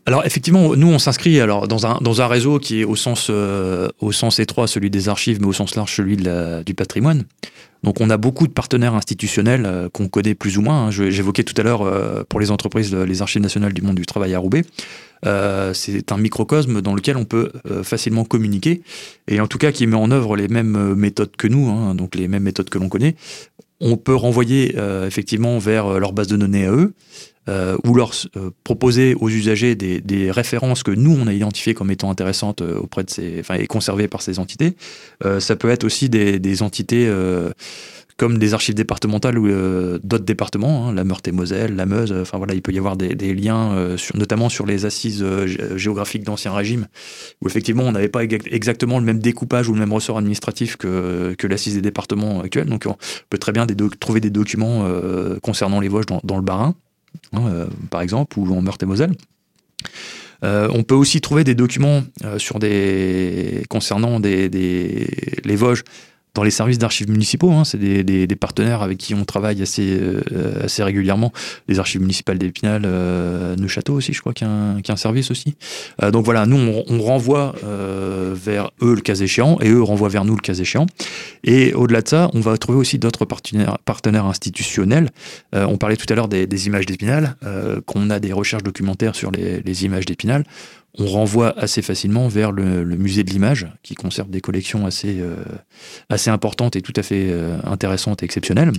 Alors 0.05 0.25
effectivement, 0.25 0.75
nous 0.75 0.87
on 0.87 0.99
s'inscrit 0.99 1.39
alors 1.39 1.67
dans 1.67 1.85
un 1.85 1.99
dans 2.01 2.21
un 2.21 2.27
réseau 2.27 2.59
qui 2.59 2.81
est 2.81 2.83
au 2.83 2.95
sens 2.95 3.27
euh, 3.29 3.87
au 3.99 4.11
sens 4.11 4.39
étroit 4.39 4.67
celui 4.67 4.89
des 4.89 5.07
archives, 5.07 5.39
mais 5.39 5.47
au 5.47 5.53
sens 5.53 5.75
large 5.75 5.95
celui 5.95 6.17
de 6.17 6.25
la, 6.25 6.63
du 6.63 6.73
patrimoine. 6.73 7.23
Donc 7.83 8.01
on 8.01 8.09
a 8.09 8.17
beaucoup 8.17 8.47
de 8.47 8.51
partenaires 8.51 8.95
institutionnels 8.95 9.63
euh, 9.65 9.87
qu'on 9.89 10.09
connaît 10.09 10.35
plus 10.35 10.57
ou 10.57 10.61
moins. 10.61 10.87
Hein. 10.87 10.91
J'évoquais 10.91 11.43
tout 11.43 11.53
à 11.57 11.63
l'heure 11.63 11.83
euh, 11.83 12.23
pour 12.27 12.41
les 12.41 12.51
entreprises 12.51 12.93
les 12.93 13.21
archives 13.21 13.41
nationales 13.41 13.71
du 13.71 13.81
monde 13.81 13.95
du 13.95 14.05
travail 14.05 14.33
à 14.33 14.39
Roubaix. 14.39 14.65
c'est 15.73 16.11
un 16.11 16.17
microcosme 16.17 16.81
dans 16.81 16.95
lequel 16.95 17.15
on 17.15 17.25
peut 17.25 17.51
facilement 17.83 18.25
communiquer 18.25 18.81
et 19.29 19.39
en 19.39 19.47
tout 19.47 19.57
cas 19.57 19.71
qui 19.71 19.87
met 19.87 19.95
en 19.95 20.11
œuvre 20.11 20.35
les 20.35 20.49
mêmes 20.49 20.95
méthodes 20.95 21.35
que 21.37 21.47
nous, 21.47 21.69
hein, 21.69 21.95
donc 21.95 22.15
les 22.15 22.27
mêmes 22.27 22.43
méthodes 22.43 22.69
que 22.69 22.77
l'on 22.77 22.89
connaît. 22.89 23.15
On 23.79 23.95
peut 23.95 24.15
renvoyer 24.15 24.75
effectivement 25.05 25.59
vers 25.59 25.99
leur 25.99 26.11
base 26.11 26.27
de 26.27 26.35
données 26.35 26.65
à 26.65 26.71
eux. 26.71 26.93
Euh, 27.49 27.75
ou 27.85 27.93
leur 27.93 28.11
euh, 28.37 28.51
proposer 28.63 29.15
aux 29.15 29.27
usagers 29.27 29.75
des, 29.75 30.31
références 30.31 30.81
que 30.81 30.91
nous 30.91 31.11
on 31.11 31.27
a 31.27 31.33
identifiées 31.33 31.73
comme 31.73 31.91
étant 31.91 32.09
intéressantes 32.09 32.61
euh, 32.61 32.77
auprès 32.77 33.03
de 33.03 33.09
ces, 33.09 33.41
enfin, 33.41 33.55
et 33.55 33.67
conservées 33.67 34.07
par 34.07 34.21
ces 34.21 34.39
entités. 34.39 34.77
ça 35.39 35.57
peut 35.57 35.69
être 35.69 35.83
aussi 35.83 36.07
des, 36.09 36.61
entités 36.61 37.11
comme 38.17 38.37
des 38.37 38.53
archives 38.53 38.75
départementales 38.75 39.37
ou 39.37 39.47
d'autres 40.01 40.23
départements, 40.23 40.87
hein, 40.87 40.93
la 40.93 41.03
Meurthe-et-Moselle, 41.03 41.75
la 41.75 41.85
Meuse. 41.85 42.13
Enfin 42.13 42.37
voilà, 42.37 42.53
il 42.53 42.61
peut 42.61 42.71
y 42.71 42.77
avoir 42.77 42.95
des, 42.95 43.33
liens, 43.33 43.95
notamment 44.13 44.49
sur 44.49 44.65
les 44.65 44.85
assises 44.85 45.25
géographiques 45.75 46.23
d'Ancien 46.23 46.53
Régime, 46.53 46.87
où 47.41 47.47
effectivement 47.47 47.83
on 47.83 47.91
n'avait 47.91 48.09
pas 48.09 48.23
exactement 48.23 48.99
le 48.99 49.05
même 49.05 49.19
découpage 49.19 49.67
ou 49.67 49.73
le 49.73 49.79
même 49.79 49.93
ressort 49.93 50.17
administratif 50.17 50.77
que, 50.77 51.35
que 51.37 51.47
l'assise 51.47 51.75
des 51.75 51.81
départements 51.81 52.41
actuels. 52.41 52.67
Donc 52.67 52.83
on 52.87 52.95
peut 53.29 53.37
très 53.37 53.51
bien 53.51 53.65
trouver 53.99 54.19
des 54.19 54.29
documents 54.29 54.87
concernant 55.41 55.79
les 55.79 55.89
Vosges 55.89 56.05
dans, 56.05 56.21
dans 56.23 56.37
le 56.37 56.43
Bas-Rhin. 56.43 56.75
Hein, 57.33 57.47
euh, 57.47 57.67
par 57.89 58.01
exemple, 58.01 58.37
ou 58.39 58.53
en 58.53 58.61
Meurthe-et-Moselle. 58.61 59.13
Euh, 60.43 60.67
on 60.73 60.83
peut 60.83 60.95
aussi 60.95 61.21
trouver 61.21 61.43
des 61.43 61.55
documents 61.55 62.03
euh, 62.23 62.37
sur 62.37 62.59
des 62.59 63.63
concernant 63.69 64.19
des, 64.19 64.49
les 64.49 65.55
Vosges 65.55 65.83
dans 66.33 66.43
les 66.43 66.51
services 66.51 66.79
d'archives 66.79 67.09
municipaux. 67.09 67.51
Hein, 67.51 67.63
c'est 67.63 67.77
des, 67.77 68.03
des, 68.03 68.25
des, 68.27 68.35
partenaires 68.35 68.81
avec 68.81 68.97
qui 68.97 69.13
on 69.13 69.23
travaille 69.23 69.61
assez, 69.61 69.97
euh, 69.99 70.63
assez 70.63 70.83
régulièrement. 70.83 71.31
Les 71.67 71.79
archives 71.79 72.01
municipales 72.01 72.37
d'Épinal, 72.37 72.83
euh, 72.85 73.55
Neuchâteau 73.55 73.93
aussi, 73.93 74.13
je 74.13 74.21
crois 74.21 74.33
qu'il 74.33 74.47
y, 74.47 74.49
a 74.49 74.93
un 74.93 74.95
service 74.95 75.29
aussi. 75.29 75.55
Euh, 76.01 76.11
donc 76.11 76.25
voilà, 76.25 76.45
nous, 76.45 76.57
on, 76.57 76.83
on 76.87 77.01
renvoie 77.01 77.55
euh, 77.63 78.33
vers 78.35 78.71
eux 78.81 78.95
le 78.95 79.01
cas 79.01 79.15
échéant 79.15 79.59
et 79.61 79.69
eux 79.69 79.83
renvoient 79.83 80.09
vers 80.09 80.25
nous 80.25 80.35
le 80.35 80.41
cas 80.41 80.53
échéant. 80.53 80.87
Et 81.43 81.73
au-delà 81.73 82.01
de 82.01 82.07
ça, 82.07 82.31
on 82.33 82.39
va 82.39 82.57
trouver 82.57 82.79
aussi 82.79 82.97
d'autres 82.97 83.25
partenaires, 83.25 83.77
partenaires 83.85 84.25
institutionnels. 84.25 85.11
Euh, 85.53 85.65
on 85.67 85.77
parlait 85.77 85.97
tout 85.97 86.11
à 86.11 86.15
l'heure 86.15 86.27
des, 86.27 86.47
des 86.47 86.67
images 86.67 86.85
d'Épinal, 86.85 87.35
qu'on 87.85 88.09
a 88.09 88.19
des 88.19 88.33
recherches 88.33 88.63
documentaires 88.63 89.15
sur 89.15 89.31
les, 89.31 89.61
les 89.61 89.85
images 89.85 90.05
d'Épinal 90.05 90.43
on 90.97 91.07
renvoie 91.07 91.57
assez 91.57 91.81
facilement 91.81 92.27
vers 92.27 92.51
le, 92.51 92.83
musée 92.85 93.23
de 93.23 93.31
l'image, 93.31 93.67
qui 93.81 93.95
conserve 93.95 94.29
des 94.29 94.41
collections 94.41 94.85
assez, 94.85 95.19
euh, 95.19 95.35
assez 96.09 96.29
importantes 96.29 96.75
et 96.75 96.81
tout 96.81 96.93
à 96.95 97.03
fait 97.03 97.29
euh, 97.29 97.57
intéressantes 97.63 98.21
et 98.21 98.25
exceptionnelles. 98.25 98.71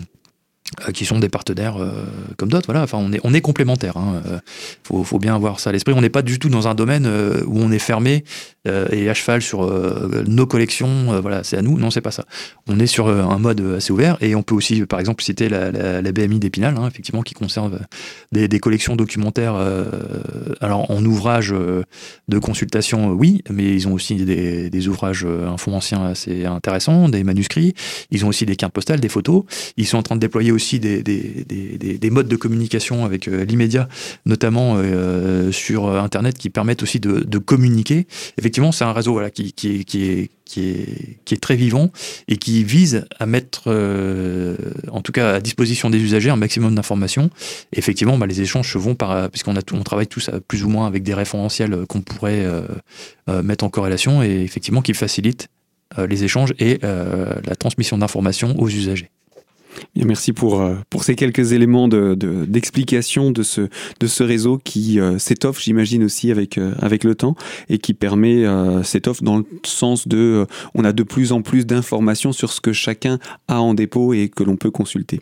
Euh, 0.89 0.93
qui 0.93 1.05
sont 1.05 1.19
des 1.19 1.29
partenaires 1.29 1.77
euh, 1.77 1.93
comme 2.39 2.49
d'autres. 2.49 2.67
Voilà, 2.67 2.83
enfin, 2.83 2.99
on 2.99 3.13
est, 3.13 3.21
on 3.23 3.33
complémentaires. 3.41 3.99
Hein. 3.99 4.23
Euh, 4.27 5.05
faut, 5.05 5.19
bien 5.19 5.35
avoir 5.35 5.61
ça 5.61 5.71
à 5.71 5.73
l'esprit. 5.75 5.93
On 5.93 6.01
n'est 6.01 6.09
pas 6.09 6.23
du 6.23 6.39
tout 6.39 6.49
dans 6.49 6.67
un 6.69 6.75
domaine 6.75 7.07
où 7.47 7.61
on 7.61 7.71
est 7.71 7.79
fermé 7.79 8.25
et 8.67 9.11
à 9.11 9.15
cheval 9.15 9.43
sur 9.43 9.71
nos 10.27 10.47
collections. 10.47 11.21
voilà, 11.21 11.45
c'est 11.45 11.59
à 11.59 11.63
nous. 11.63 11.79
Non, 11.79 11.91
c'est 11.91 12.01
pas 12.01 12.11
ça. 12.11 12.25
On 12.67 12.81
est 12.81 12.87
sur 12.87 13.09
un 13.09 13.39
mode 13.39 13.61
assez 13.77 13.93
ouvert 13.93 14.17
et 14.23 14.35
on 14.35 14.43
peut 14.43 14.55
aussi, 14.55 14.87
par 14.87 15.01
exemple, 15.01 15.23
citer 15.23 15.51
la, 15.51 15.71
la, 16.01 16.13
BMI 16.13 16.39
d'Épinal, 16.39 16.77
hein, 16.79 16.89
effectivement, 16.89 17.23
qui 17.23 17.35
conserve 17.35 17.79
des, 18.33 18.49
collections 18.59 18.97
documentaires. 18.97 19.57
alors, 20.61 20.91
en 20.91 21.05
ouvrage 21.05 21.55
de 22.29 22.39
consultation, 22.39 23.11
oui, 23.11 23.43
mais 23.51 23.75
ils 23.75 23.87
ont 23.87 23.93
aussi 23.93 24.15
des, 24.25 24.89
ouvrages, 24.89 25.27
un 25.27 25.59
fonds 25.59 25.77
ancien 25.77 26.05
assez 26.07 26.47
intéressants, 26.47 27.11
des 27.11 27.23
manuscrits. 27.23 27.75
Ils 28.11 28.25
ont 28.25 28.29
aussi 28.29 28.47
des 28.47 28.57
cartes 28.57 28.73
postales, 28.73 29.01
des 29.01 29.11
photos. 29.11 29.45
Ils 29.77 29.87
sont 29.87 29.99
en 29.99 30.03
train 30.03 30.17
de 30.17 30.21
déployer 30.21 30.53
aussi 30.55 30.81
des, 30.81 31.03
des, 31.03 31.45
des, 31.99 32.11
modes 32.11 32.29
de 32.29 32.37
communication 32.37 33.05
avec 33.05 33.29
euh, 33.29 33.45
l'immédiat, 33.45 33.89
notamment 34.25 34.77
euh, 34.77 35.53
sur 35.53 35.89
Internet, 35.89 36.39
qui 36.39 36.51
permettent 36.51 36.83
aussi 36.83 37.01
de, 37.01 37.39
communiquer. 37.39 38.07
Effectivement, 38.39 38.73
c'est 38.73 38.85
un 38.85 38.93
réseau 38.93 39.21
qui, 39.35 40.29
est, 40.57 41.41
très 41.41 41.57
vivant 41.57 41.91
et 42.29 42.37
qui 42.37 42.65
vise 42.65 43.07
à 43.19 43.27
mettre, 43.27 43.65
euh, 43.67 44.57
en 44.91 45.01
tout 45.01 45.13
cas 45.13 45.35
à 45.35 45.41
disposition 45.41 45.91
des 45.91 45.99
usagers, 45.99 46.31
un 46.31 46.37
maximum 46.37 46.75
d'informations. 46.75 47.31
Effectivement, 47.73 48.17
bah, 48.17 48.27
les 48.27 48.41
échanges 48.41 48.73
se 48.73 48.79
vont 48.79 48.95
par, 48.95 49.29
puisqu'on 49.31 49.55
on 49.57 49.83
travaille 49.83 50.07
tous 50.07 50.31
plus 50.49 50.65
ou 50.65 50.69
moins 50.69 50.87
avec 50.87 51.03
des 51.03 51.15
référentiels 51.15 51.85
qu'on 51.89 52.01
pourrait 52.01 52.47
mettre 53.27 53.65
en 53.65 53.69
corrélation 53.69 54.23
et 54.23 54.43
effectivement 54.43 54.81
qui 54.83 54.95
facilitent 54.95 55.49
les 55.99 56.25
échanges 56.25 56.55
et 56.59 56.79
la 56.83 57.57
transmission 57.57 57.99
d'informations 57.99 58.59
aux 58.59 58.69
usagers 58.69 59.11
merci 59.97 60.33
pour, 60.33 60.61
euh, 60.61 60.75
pour 60.91 61.05
ces 61.05 61.15
quelques 61.15 61.53
éléments 61.53 61.89
d'explication 61.89 63.31
de, 63.31 63.43
ce, 63.43 64.23
réseau 64.23 64.59
qui 64.63 65.01
euh, 65.01 65.19
s'étoffe, 65.19 65.61
j'imagine 65.61 66.05
aussi, 66.05 66.31
avec, 66.31 66.59
euh, 66.59 66.73
avec 66.81 67.05
le 67.05 67.15
temps 67.15 67.37
et 67.69 67.79
qui 67.79 67.95
permet, 67.95 68.45
s'étoffe 68.83 69.23
dans 69.23 69.39
le 69.39 69.45
sens 69.65 70.09
de, 70.09 70.47
on 70.75 70.85
a 70.85 70.93
de 70.93 71.03
plus 71.03 71.33
en 71.33 71.43
plus 71.43 71.67
d'informations 71.67 72.33
sur 72.33 72.53
ce 72.53 72.61
que 72.61 72.73
chacun 72.73 73.19
a 73.49 73.61
en 73.61 73.75
dépôt 73.75 74.13
et 74.13 74.29
que 74.29 74.43
l'on 74.43 74.57
peut 74.57 74.71
consulter. 74.71 75.21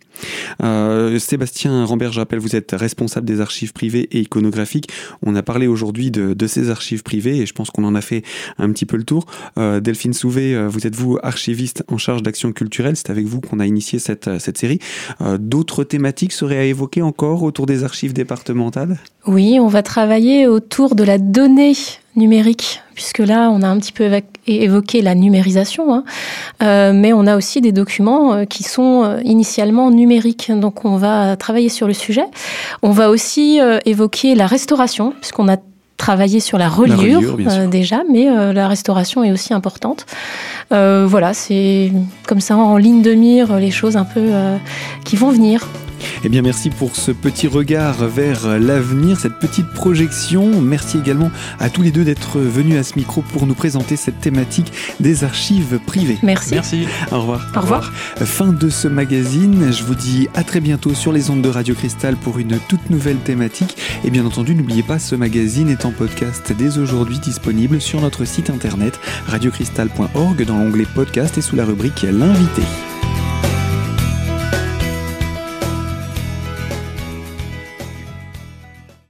Sébastien 1.18 1.84
Rambert, 1.84 2.12
j'appelle, 2.12 2.38
vous 2.38 2.56
êtes 2.56 2.72
responsable 2.72 3.26
des 3.26 3.40
archives 3.40 3.72
privées 3.72 4.08
et 4.12 4.20
iconographiques. 4.20 4.88
On 5.22 5.34
a 5.36 5.42
parlé 5.42 5.66
aujourd'hui 5.66 6.10
de, 6.10 6.46
ces 6.46 6.70
archives 6.70 7.02
privées 7.02 7.38
et 7.38 7.46
je 7.46 7.52
pense 7.52 7.70
qu'on 7.70 7.84
en 7.84 7.94
a 7.94 8.00
fait 8.00 8.22
un 8.58 8.70
petit 8.72 8.86
peu 8.86 8.96
le 8.96 9.04
tour. 9.04 9.26
Delphine 9.56 10.12
Souvé, 10.12 10.66
vous 10.68 10.86
êtes 10.86 10.96
vous 10.96 11.18
archiviste 11.22 11.84
en 11.88 11.98
charge 11.98 12.22
d'action 12.22 12.52
culturelle. 12.52 12.96
C'est 12.96 13.10
avec 13.10 13.26
vous 13.26 13.40
qu'on 13.40 13.60
a 13.60 13.66
initié 13.66 13.98
cette 13.98 14.51
série. 14.56 14.78
Euh, 15.20 15.38
d'autres 15.38 15.84
thématiques 15.84 16.32
seraient 16.32 16.58
à 16.58 16.64
évoquer 16.64 17.02
encore 17.02 17.42
autour 17.42 17.66
des 17.66 17.84
archives 17.84 18.12
départementales? 18.12 18.98
Oui, 19.26 19.58
on 19.60 19.68
va 19.68 19.82
travailler 19.82 20.46
autour 20.46 20.94
de 20.94 21.04
la 21.04 21.18
donnée 21.18 21.74
numérique, 22.16 22.80
puisque 22.94 23.20
là, 23.20 23.50
on 23.50 23.62
a 23.62 23.68
un 23.68 23.78
petit 23.78 23.92
peu 23.92 24.10
évoqué 24.46 25.00
la 25.00 25.14
numérisation, 25.14 25.94
hein. 25.94 26.04
euh, 26.62 26.92
mais 26.92 27.12
on 27.12 27.26
a 27.26 27.36
aussi 27.36 27.60
des 27.60 27.72
documents 27.72 28.34
euh, 28.34 28.44
qui 28.44 28.64
sont 28.64 29.18
initialement 29.24 29.90
numériques, 29.90 30.50
donc 30.50 30.84
on 30.84 30.96
va 30.96 31.36
travailler 31.36 31.68
sur 31.68 31.86
le 31.86 31.94
sujet. 31.94 32.26
On 32.82 32.90
va 32.90 33.10
aussi 33.10 33.60
évoquer 33.86 34.34
la 34.34 34.46
restauration, 34.46 35.12
puisqu'on 35.20 35.48
a 35.48 35.56
travaillé 36.02 36.40
sur 36.40 36.58
la 36.58 36.68
reliure, 36.68 37.36
déjà, 37.70 38.02
mais 38.10 38.26
la 38.52 38.66
restauration 38.66 39.22
est 39.22 39.30
aussi 39.30 39.54
importante. 39.54 40.04
voilà, 40.70 41.32
c'est 41.32 41.92
comme 42.26 42.40
ça 42.40 42.56
en 42.56 42.76
ligne 42.76 43.02
de 43.02 43.14
mire 43.14 43.56
les 43.56 43.70
choses 43.70 43.96
un 43.96 44.04
peu 44.04 44.30
qui 45.04 45.14
vont 45.16 45.30
venir. 45.30 45.68
Eh 46.24 46.28
bien, 46.28 46.42
merci 46.42 46.70
pour 46.70 46.96
ce 46.96 47.10
petit 47.10 47.46
regard 47.46 48.06
vers 48.06 48.58
l'avenir, 48.58 49.18
cette 49.18 49.38
petite 49.38 49.68
projection. 49.68 50.60
Merci 50.60 50.98
également 50.98 51.30
à 51.58 51.70
tous 51.70 51.82
les 51.82 51.90
deux 51.90 52.04
d'être 52.04 52.38
venus 52.38 52.78
à 52.78 52.82
ce 52.82 52.96
micro 52.96 53.22
pour 53.22 53.46
nous 53.46 53.54
présenter 53.54 53.96
cette 53.96 54.20
thématique 54.20 54.72
des 55.00 55.24
archives 55.24 55.78
privées. 55.86 56.18
Merci. 56.22 56.54
Merci. 56.54 56.86
Au 57.10 57.20
revoir. 57.20 57.46
Au 57.56 57.60
revoir. 57.60 57.92
Fin 58.16 58.52
de 58.52 58.68
ce 58.68 58.88
magazine. 58.88 59.72
Je 59.72 59.82
vous 59.84 59.94
dis 59.94 60.28
à 60.34 60.44
très 60.44 60.60
bientôt 60.60 60.94
sur 60.94 61.12
les 61.12 61.30
ondes 61.30 61.42
de 61.42 61.48
Radio 61.48 61.74
Cristal 61.74 62.16
pour 62.16 62.38
une 62.38 62.58
toute 62.68 62.90
nouvelle 62.90 63.18
thématique. 63.18 63.76
Et 64.04 64.10
bien 64.10 64.24
entendu, 64.24 64.54
n'oubliez 64.54 64.82
pas, 64.82 64.98
ce 64.98 65.14
magazine 65.14 65.68
est 65.68 65.84
en 65.84 65.90
podcast 65.90 66.52
dès 66.56 66.78
aujourd'hui 66.78 67.18
disponible 67.18 67.80
sur 67.80 68.00
notre 68.00 68.24
site 68.24 68.50
internet 68.50 68.98
radiocristal.org 69.26 70.44
dans 70.44 70.58
l'onglet 70.58 70.86
podcast 70.94 71.38
et 71.38 71.42
sous 71.42 71.56
la 71.56 71.64
rubrique 71.64 72.02
L'invité. 72.02 72.62